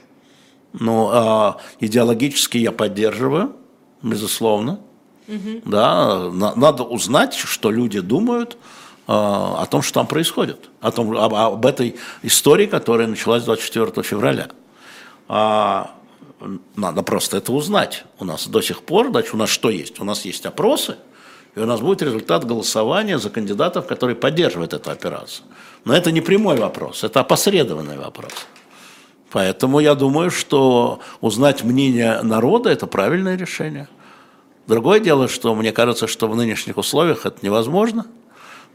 [0.73, 3.57] Ну, а, идеологически я поддерживаю,
[4.03, 4.81] безусловно.
[5.29, 5.63] Угу.
[5.65, 8.57] Да, на, надо узнать, что люди думают
[9.07, 14.03] а, о том, что там происходит, о том, об, об этой истории, которая началась 24
[14.03, 14.49] февраля.
[15.29, 15.91] А,
[16.77, 18.05] надо просто это узнать.
[18.19, 20.01] У нас до сих пор, значит, у нас что есть?
[20.01, 20.97] У нас есть опросы,
[21.55, 25.47] и у нас будет результат голосования за кандидатов, которые поддерживают эту операцию.
[25.85, 28.33] Но это не прямой вопрос, это опосредованный вопрос.
[29.31, 33.89] Поэтому я думаю, что узнать мнение народа– это правильное решение.
[34.67, 38.07] Другое дело, что мне кажется, что в нынешних условиях это невозможно.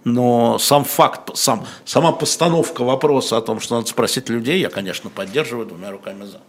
[0.06, 5.10] Но сам факт, сам, сама постановка вопроса о том, что надо спросить людей, я, конечно,
[5.10, 6.40] поддерживаю двумя руками за.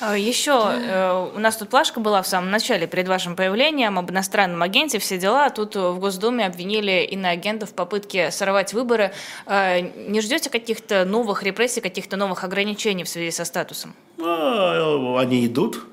[0.00, 4.10] А, Еще э, у нас тут плашка была в самом начале, перед вашим появлением, об
[4.10, 5.50] иностранном агенте, все дела.
[5.50, 9.12] Тут в Госдуме обвинили иноагентов в попытке сорвать выборы.
[9.46, 13.94] А, не ждете каких-то новых репрессий, каких-то новых ограничений в связи со статусом?
[14.18, 15.84] А, они идут.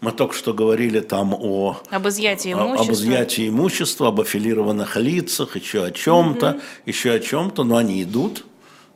[0.00, 1.80] Мы только что говорили там о...
[1.90, 2.84] Об изъятии имущества.
[2.84, 6.60] Об изъятии имущества, об аффилированных лицах, еще о чем-то, угу.
[6.86, 8.44] еще о чем-то, но они идут.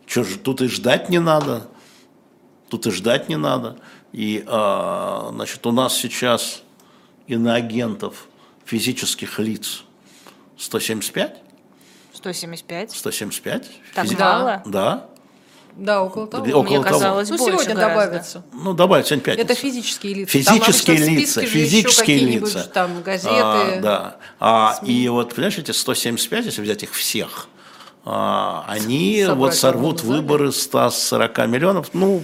[0.06, 1.68] Же, тут и ждать не надо.
[2.68, 3.78] Тут и ждать не надо.
[4.12, 6.62] И, а, значит, у нас сейчас
[7.26, 8.26] иноагентов
[8.64, 9.84] физических лиц
[10.58, 11.42] 175.
[12.14, 12.90] 175?
[12.92, 13.70] 175.
[13.94, 14.16] Так Физи...
[14.16, 14.62] мало?
[14.66, 15.08] Да.
[15.76, 16.44] Да, около того.
[16.44, 16.98] Около Мне того.
[16.98, 18.04] казалось, ну, больше сегодня гораздо.
[18.04, 18.44] добавится.
[18.52, 19.52] Ну, добавится сегодня пятница.
[19.52, 20.30] Это физические лица.
[20.32, 22.64] Физические там лица, физические лица.
[22.64, 23.34] Там газеты.
[23.34, 24.16] А, да.
[24.38, 27.48] А, и вот, понимаешь, эти 175, если взять их всех,
[28.04, 31.90] они Собрать вот сорвут выборы 140 миллионов.
[31.92, 32.22] Ну,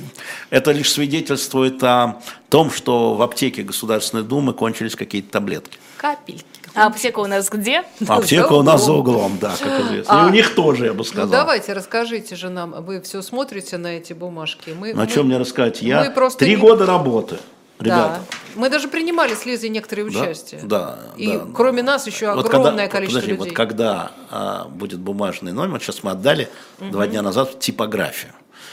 [0.51, 5.79] это лишь свидетельствует о том, что в аптеке Государственной Думы кончились какие-то таблетки.
[5.97, 6.45] Капельки.
[6.75, 7.85] А аптека у нас где?
[8.07, 10.23] Аптека у нас за углом, да, как известно.
[10.23, 11.27] А, И у них тоже, я бы ну, сказал.
[11.27, 14.71] Ну, давайте, расскажите же нам, вы все смотрите на эти бумажки.
[14.79, 15.83] Мы, ну, о чем мне рассказать?
[15.83, 16.57] Я три не...
[16.57, 17.39] года работы.
[17.81, 18.21] Ребята.
[18.31, 18.37] Да.
[18.55, 20.61] Мы даже принимали с Лизой некоторые участия.
[20.63, 21.47] Да, И да.
[21.55, 23.51] кроме нас еще вот огромное когда, количество подожди, людей.
[23.51, 26.49] Вот когда а, будет бумажный номер, сейчас мы отдали
[26.81, 26.91] угу.
[26.91, 28.33] два дня назад в типографию.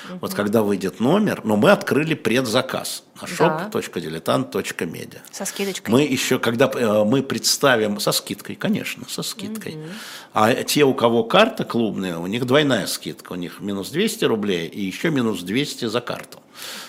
[0.10, 0.20] Угу.
[0.22, 5.20] Вот когда выйдет номер, но мы открыли предзаказ на shop.diletant.media.
[5.32, 5.94] Со скидочкой.
[5.94, 9.76] Мы еще, когда э, мы представим, со скидкой, конечно, со скидкой.
[9.76, 9.84] Угу.
[10.34, 13.34] А те, у кого карта клубная, у них двойная скидка.
[13.34, 16.40] У них минус 200 рублей и еще минус 200 за карту.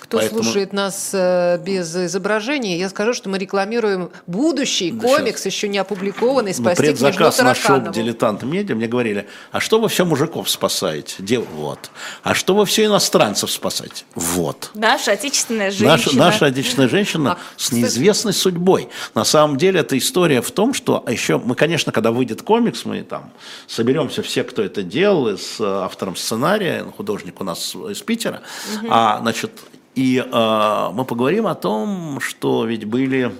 [0.08, 0.44] Кто Поэтому...
[0.44, 5.52] слушает нас э, без изображения, я скажу, что мы рекламируем будущий да комикс, сейчас.
[5.52, 9.88] еще не опубликованный, «Спасти ну, предзаказ на шоп «Дилетант Медиа» мне говорили, а что вы
[9.88, 11.16] все мужиков спасаете?
[11.18, 11.40] Де...
[11.40, 11.90] Вот.
[12.22, 14.04] А что вы все иностранцев спасаете?
[14.14, 14.70] Вот.
[14.74, 15.90] Наша отечественная женщина.
[15.90, 18.88] Наша, наша отечественная женщина а, с неизвестной судьбой.
[19.16, 23.02] На самом деле, эта история в том, что еще мы, конечно, когда выйдет комикс, мы
[23.02, 23.32] там
[23.66, 28.42] соберемся все, кто это делал, с автором сценария, художник у нас из Питера,
[28.76, 28.86] угу.
[28.88, 29.50] а, значит,
[29.96, 33.34] и э, мы поговорим о том, что ведь были,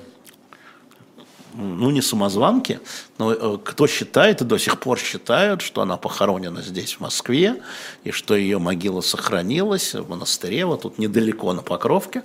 [1.54, 2.80] ну не самозванки,
[3.18, 7.62] но э, кто считает и до сих пор считают, что она похоронена здесь, в Москве,
[8.04, 12.22] и что ее могила сохранилась в монастыре, вот тут недалеко на Покровке,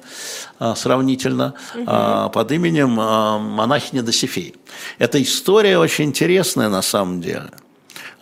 [0.61, 2.32] э, сравнительно, угу.
[2.32, 4.55] под именем монахини Досифей.
[4.97, 7.51] Эта история очень интересная на самом деле.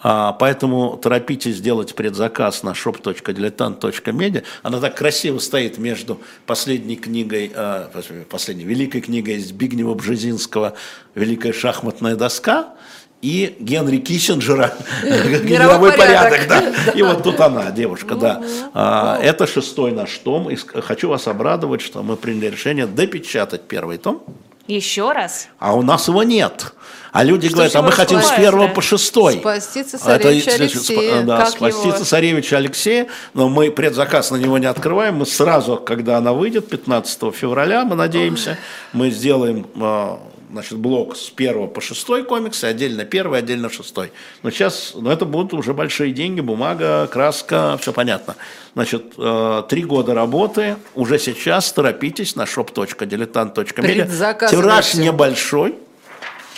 [0.01, 4.43] А, поэтому торопитесь сделать предзаказ на shop.diletant.media.
[4.63, 7.91] Она так красиво стоит между последней книгой, а,
[8.29, 10.75] последней великой книгой Збигнева Бжезинского
[11.15, 12.73] «Великая шахматная доска»,
[13.21, 14.73] и Генри Киссинджера
[15.03, 16.47] «Мировой порядок».
[16.47, 16.73] да.
[16.95, 18.41] И вот тут она, девушка, да.
[18.73, 20.49] А, это шестой наш том.
[20.49, 24.23] И хочу вас обрадовать, что мы приняли решение допечатать первый том.
[24.69, 25.47] Еще раз?
[25.57, 26.73] А у нас его нет.
[27.11, 29.39] А люди что говорят, а мы хотим с первого по шестой.
[29.39, 31.23] Спасти цесаревича это, Алексея.
[31.23, 31.97] Да, как спасти его?
[31.97, 33.07] цесаревича Алексея.
[33.33, 35.15] Но мы предзаказ на него не открываем.
[35.15, 38.59] Мы сразу, когда она выйдет, 15 февраля, мы надеемся,
[38.93, 40.19] мы сделаем а,
[40.51, 44.11] значит, блок с первого по шестой комиксы, отдельно первый, отдельно шестой.
[44.43, 48.35] Но сейчас, ну, это будут уже большие деньги, бумага, краска, все понятно.
[48.73, 54.49] Значит, э, три года работы, уже сейчас торопитесь на shop.diletant.media.
[54.49, 55.75] Тираж небольшой,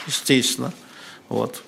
[0.07, 0.73] естественно.
[1.29, 1.61] Вот.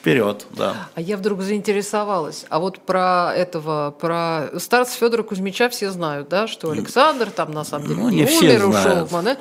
[0.00, 0.88] Вперед, да.
[0.94, 2.46] А я вдруг заинтересовалась.
[2.48, 7.64] А вот про этого, про старца Федора Кузьмича все знают, да, что Александр там на
[7.64, 9.06] самом деле ну, не, не умер, ушел.
[9.06, 9.38] Знают.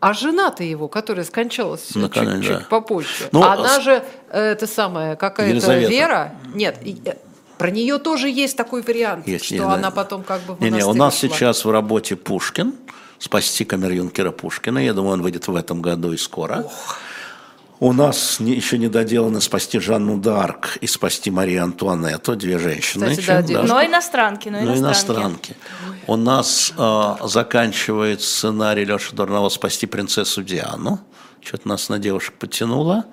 [0.00, 2.42] А жена-то его, которая скончалась ну, чуть, да.
[2.42, 7.16] чуть попозже, ну, она же, э, это самая, какая-то Вера, нет, э,
[7.58, 9.90] про нее тоже есть такой вариант, есть, что есть, она да.
[9.90, 11.28] потом как бы в не, не, У нас шла.
[11.28, 12.74] сейчас в работе Пушкин,
[13.18, 16.62] спасти камер-юнкера Пушкина, я думаю, он выйдет в этом году и скоро.
[16.64, 16.98] Ох.
[17.80, 23.16] У нас не, еще не доделано спасти Жанну Д'Арк и спасти Марию Антуанетту, две женщины.
[23.16, 23.62] Кстати, да, да.
[23.62, 24.76] Но иностранки, но иностранки.
[24.78, 25.56] Но иностранки.
[26.08, 30.98] У нас э, заканчивает сценарий Леши Дурнова «Спасти принцессу Диану».
[31.40, 33.04] Что-то нас на девушек потянуло.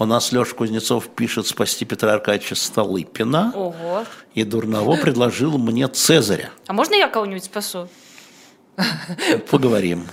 [0.00, 3.52] У нас Леша Кузнецов пишет «Спасти Петра Аркадьевича Столыпина».
[3.54, 4.04] Ого.
[4.34, 6.50] И Дурново предложил мне Цезаря.
[6.66, 7.88] А можно я кого-нибудь спасу?
[9.50, 10.06] Поговорим.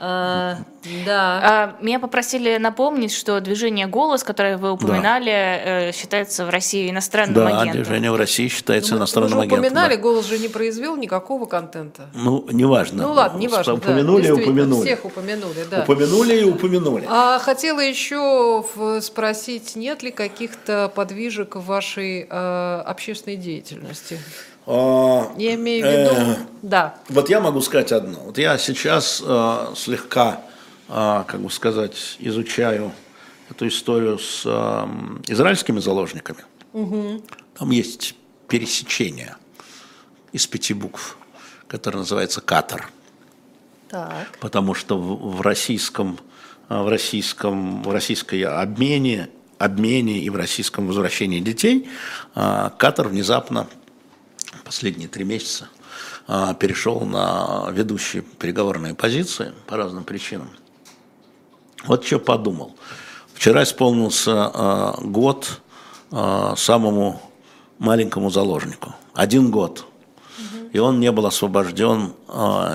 [0.00, 0.58] А,
[1.04, 1.40] да.
[1.42, 5.88] А, меня попросили напомнить, что движение «Голос», которое вы упоминали, да.
[5.88, 7.66] Э, считается в России иностранным да, агентом.
[7.66, 9.58] Да, движение в России считается ну, иностранным агентом.
[9.58, 10.02] Вы же упоминали, да.
[10.02, 12.08] «Голос» же не произвел никакого контента.
[12.14, 13.02] Ну, неважно.
[13.02, 13.74] Ну ладно, неважно.
[13.74, 14.84] Упомянули да, и упомянули.
[14.84, 15.82] Всех упомянули, да.
[15.82, 17.06] Упомянули и упомянули.
[17.08, 18.64] А хотела еще
[19.02, 24.18] спросить, нет ли каких-то подвижек в вашей э, общественной деятельности?
[24.70, 26.94] А, я имею в виду, э, да.
[27.08, 28.20] Вот я могу сказать одно.
[28.20, 30.42] Вот я сейчас э, слегка,
[30.90, 32.92] э, как бы сказать, изучаю
[33.48, 34.86] эту историю с э,
[35.28, 36.44] израильскими заложниками.
[36.74, 37.22] Угу.
[37.58, 38.14] Там есть
[38.46, 39.36] пересечение
[40.32, 41.16] из пяти букв,
[41.66, 42.90] которое называется Катар.
[43.88, 44.36] Так.
[44.38, 46.18] Потому что в, в российском,
[46.68, 51.88] в российском, в российской обмене, обмене и в российском возвращении детей
[52.34, 53.66] Катар внезапно
[54.64, 55.68] последние три месяца
[56.26, 60.50] а, перешел на ведущие переговорные позиции по разным причинам.
[61.84, 62.74] Вот что подумал.
[63.34, 65.60] Вчера исполнился а, год
[66.10, 67.20] а, самому
[67.78, 68.94] маленькому заложнику.
[69.14, 69.86] Один год.
[70.72, 72.12] И он не был освобожден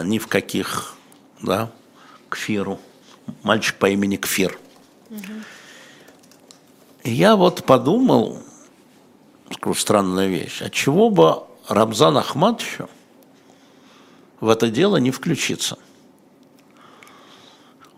[0.04, 0.96] ни в каких,
[1.42, 1.70] да,
[2.28, 2.80] Кфиру.
[3.44, 4.58] Мальчик по имени Кфир.
[7.04, 8.40] Я вот подумал,
[9.52, 12.90] скажу странная вещь, а чего бы Рамзан Ахматовичу
[14.42, 15.78] в это дело не включиться.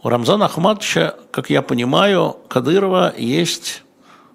[0.04, 3.82] У Рамзана Ахматовича, как я понимаю, Кадырова есть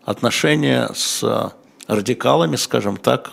[0.04, 1.52] отношения с
[1.86, 3.30] радикалами, скажем так,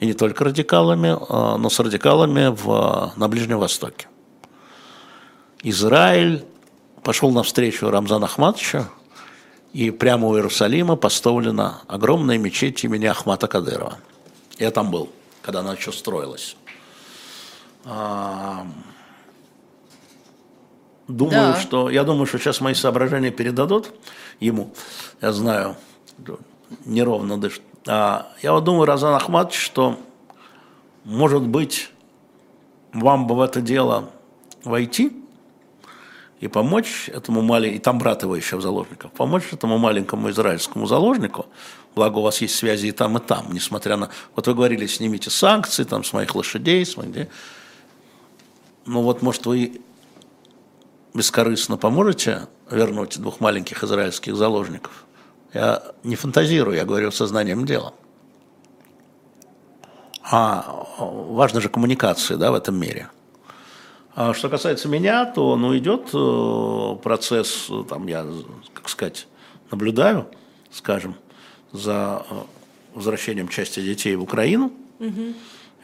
[0.00, 4.08] и не только радикалами, а, но с радикалами в, на Ближнем Востоке.
[5.62, 6.44] Израиль
[7.02, 8.90] пошел навстречу Рамзана Ахматовича,
[9.72, 13.96] и прямо у Иерусалима поставлена огромная мечеть имени Ахмата Кадырова.
[14.58, 15.08] Я там был,
[15.42, 16.56] когда она еще строилась.
[17.84, 18.66] А,
[21.08, 21.60] думаю, да.
[21.60, 23.92] что я думаю, что сейчас мои соображения передадут
[24.40, 24.72] ему.
[25.20, 25.76] Я знаю,
[26.84, 27.62] неровно дышит.
[27.86, 29.98] А, я вот думаю, Разан Ахматович, что
[31.04, 31.90] может быть
[32.92, 34.10] вам бы в это дело
[34.64, 35.12] войти
[36.40, 40.86] и помочь этому маленькому, и там брат его еще в заложниках, помочь этому маленькому израильскому
[40.86, 41.46] заложнику,
[41.94, 45.30] благо у вас есть связи и там, и там, несмотря на, вот вы говорили, снимите
[45.30, 47.28] санкции там с моих лошадей, с моих,
[48.86, 49.80] ну вот, может, вы
[51.14, 55.04] бескорыстно поможете вернуть двух маленьких израильских заложников?
[55.52, 57.94] Я не фантазирую, я говорю сознанием дела.
[60.24, 63.10] А важна же коммуникация да, в этом мире.
[64.14, 68.26] А что касается меня, то ну, идет э, процесс, там, я,
[68.74, 69.26] как сказать,
[69.70, 70.28] наблюдаю,
[70.70, 71.16] скажем,
[71.72, 72.34] за э,
[72.94, 74.72] возвращением части детей в Украину.
[74.98, 75.34] Угу.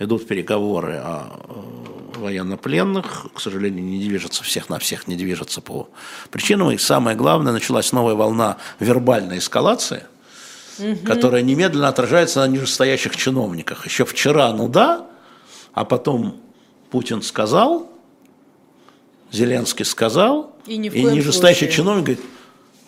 [0.01, 3.27] Идут переговоры о э, военнопленных.
[3.35, 5.89] К сожалению, не движется всех на всех, не движется по
[6.31, 6.71] причинам.
[6.71, 10.05] И самое главное, началась новая волна вербальной эскалации–
[10.79, 10.97] угу.
[11.05, 13.85] которая немедленно отражается на нижестоящих чиновниках.
[13.87, 15.07] Еще вчера, ну да,
[15.73, 16.41] а потом
[16.91, 17.91] Путин сказал,
[19.31, 21.77] Зеленский сказал, и, ни и нижестоящий случае.
[21.77, 22.25] чиновник говорит,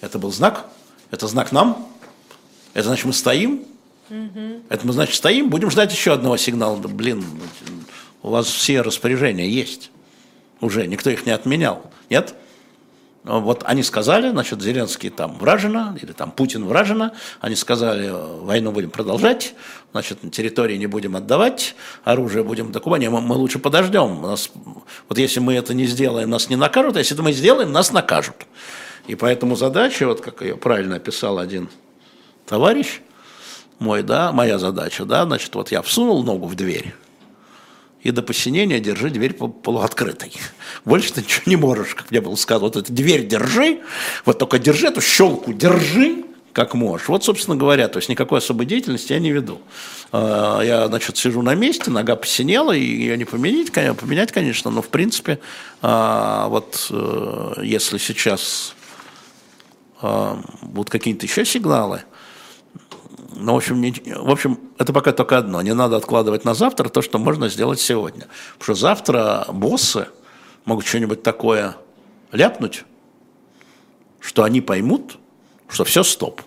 [0.00, 0.66] это был знак,
[1.10, 1.86] это знак нам,
[2.74, 3.64] это значит мы стоим,
[4.08, 4.62] угу.
[4.68, 6.78] это мы значит стоим, будем ждать еще одного сигнала.
[6.78, 7.24] Да, блин,
[8.22, 9.90] у вас все распоряжения есть
[10.60, 12.34] уже, никто их не отменял, нет?
[13.22, 17.12] Вот они сказали, значит, Зеленский там вражина, или там Путин вражина,
[17.42, 19.54] они сказали, войну будем продолжать,
[19.92, 24.22] значит, территории не будем отдавать, оружие будем докупать, мы, мы лучше подождем.
[24.22, 24.50] Нас,
[25.08, 27.92] вот если мы это не сделаем, нас не накажут, а если это мы сделаем, нас
[27.92, 28.36] накажут.
[29.06, 31.68] И поэтому задача, вот как ее правильно описал один
[32.50, 33.00] товарищ
[33.78, 36.92] мой, да, моя задача, да, значит, вот я всунул ногу в дверь,
[38.02, 40.32] и до посинения держи дверь полуоткрытой.
[40.84, 42.66] Больше ты ничего не можешь, как мне было сказано.
[42.66, 43.80] Вот эту дверь держи,
[44.24, 47.08] вот только держи эту щелку, держи, как можешь.
[47.08, 49.60] Вот, собственно говоря, то есть никакой особой деятельности я не веду.
[50.12, 54.82] А, я, значит, сижу на месте, нога посинела, и ее не поменять, поменять, конечно, но,
[54.82, 55.38] в принципе,
[55.82, 58.74] а, вот э, если сейчас
[60.02, 62.02] а, будут какие-то еще сигналы,
[63.34, 65.62] ну, в общем, не, в общем, это пока только одно.
[65.62, 68.26] Не надо откладывать на завтра то, что можно сделать сегодня.
[68.58, 70.08] Потому что завтра боссы
[70.64, 71.76] могут что-нибудь такое
[72.32, 72.84] ляпнуть,
[74.20, 75.18] что они поймут,
[75.68, 76.42] что все, стоп.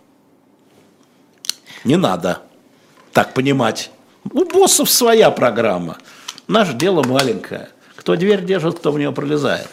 [1.83, 2.41] Не надо
[3.11, 3.91] так понимать.
[4.31, 5.97] У боссов своя программа.
[6.47, 7.69] Наше дело маленькое.
[7.95, 9.67] Кто дверь держит, кто в нее пролезает.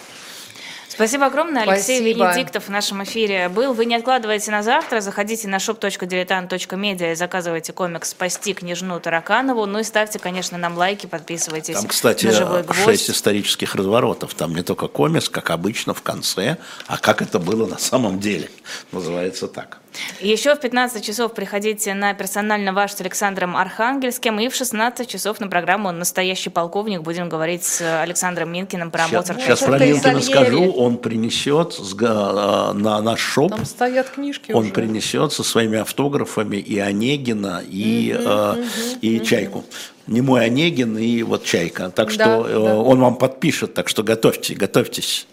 [0.91, 1.63] Спасибо огромное.
[1.63, 2.25] Алексей Спасибо.
[2.27, 3.73] Венедиктов в нашем эфире был.
[3.73, 5.01] Вы не откладывайте на завтра.
[5.01, 9.67] Заходите на shop.diletant.media и заказывайте комикс «Спасти княжну Тараканову».
[9.67, 12.85] Ну и ставьте, конечно, нам лайки, подписывайтесь Там, кстати, на живой гвоздь.
[12.85, 14.35] шесть исторических разворотов.
[14.35, 18.51] Там не только комикс, как обычно, в конце, а как это было на самом деле.
[18.93, 19.79] Называется так.
[20.21, 24.39] Еще в 15 часов приходите на персонально ваш с Александром Архангельским.
[24.41, 29.13] И в 16 часов на программу «Настоящий полковник» будем говорить с Александром Минкиным про сейчас,
[29.13, 29.43] Моцарта.
[29.43, 30.73] Сейчас про Минкина скажу.
[30.73, 33.51] Он принесет э, на наш шоп.
[33.51, 34.73] Там стоят книжки Он уже.
[34.73, 38.69] принесет со своими автографами и Онегина, и, угу, э, угу,
[39.01, 39.25] и угу.
[39.25, 39.65] Чайку
[40.07, 41.91] не мой Онегин и вот Чайка.
[41.91, 42.77] Так что да, э, да.
[42.77, 45.27] он вам подпишет, так что готовьте, готовьтесь.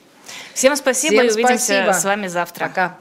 [0.53, 1.91] Всем спасибо Всем и увидимся спасибо.
[1.91, 2.67] с вами завтра.
[2.67, 2.97] Пока.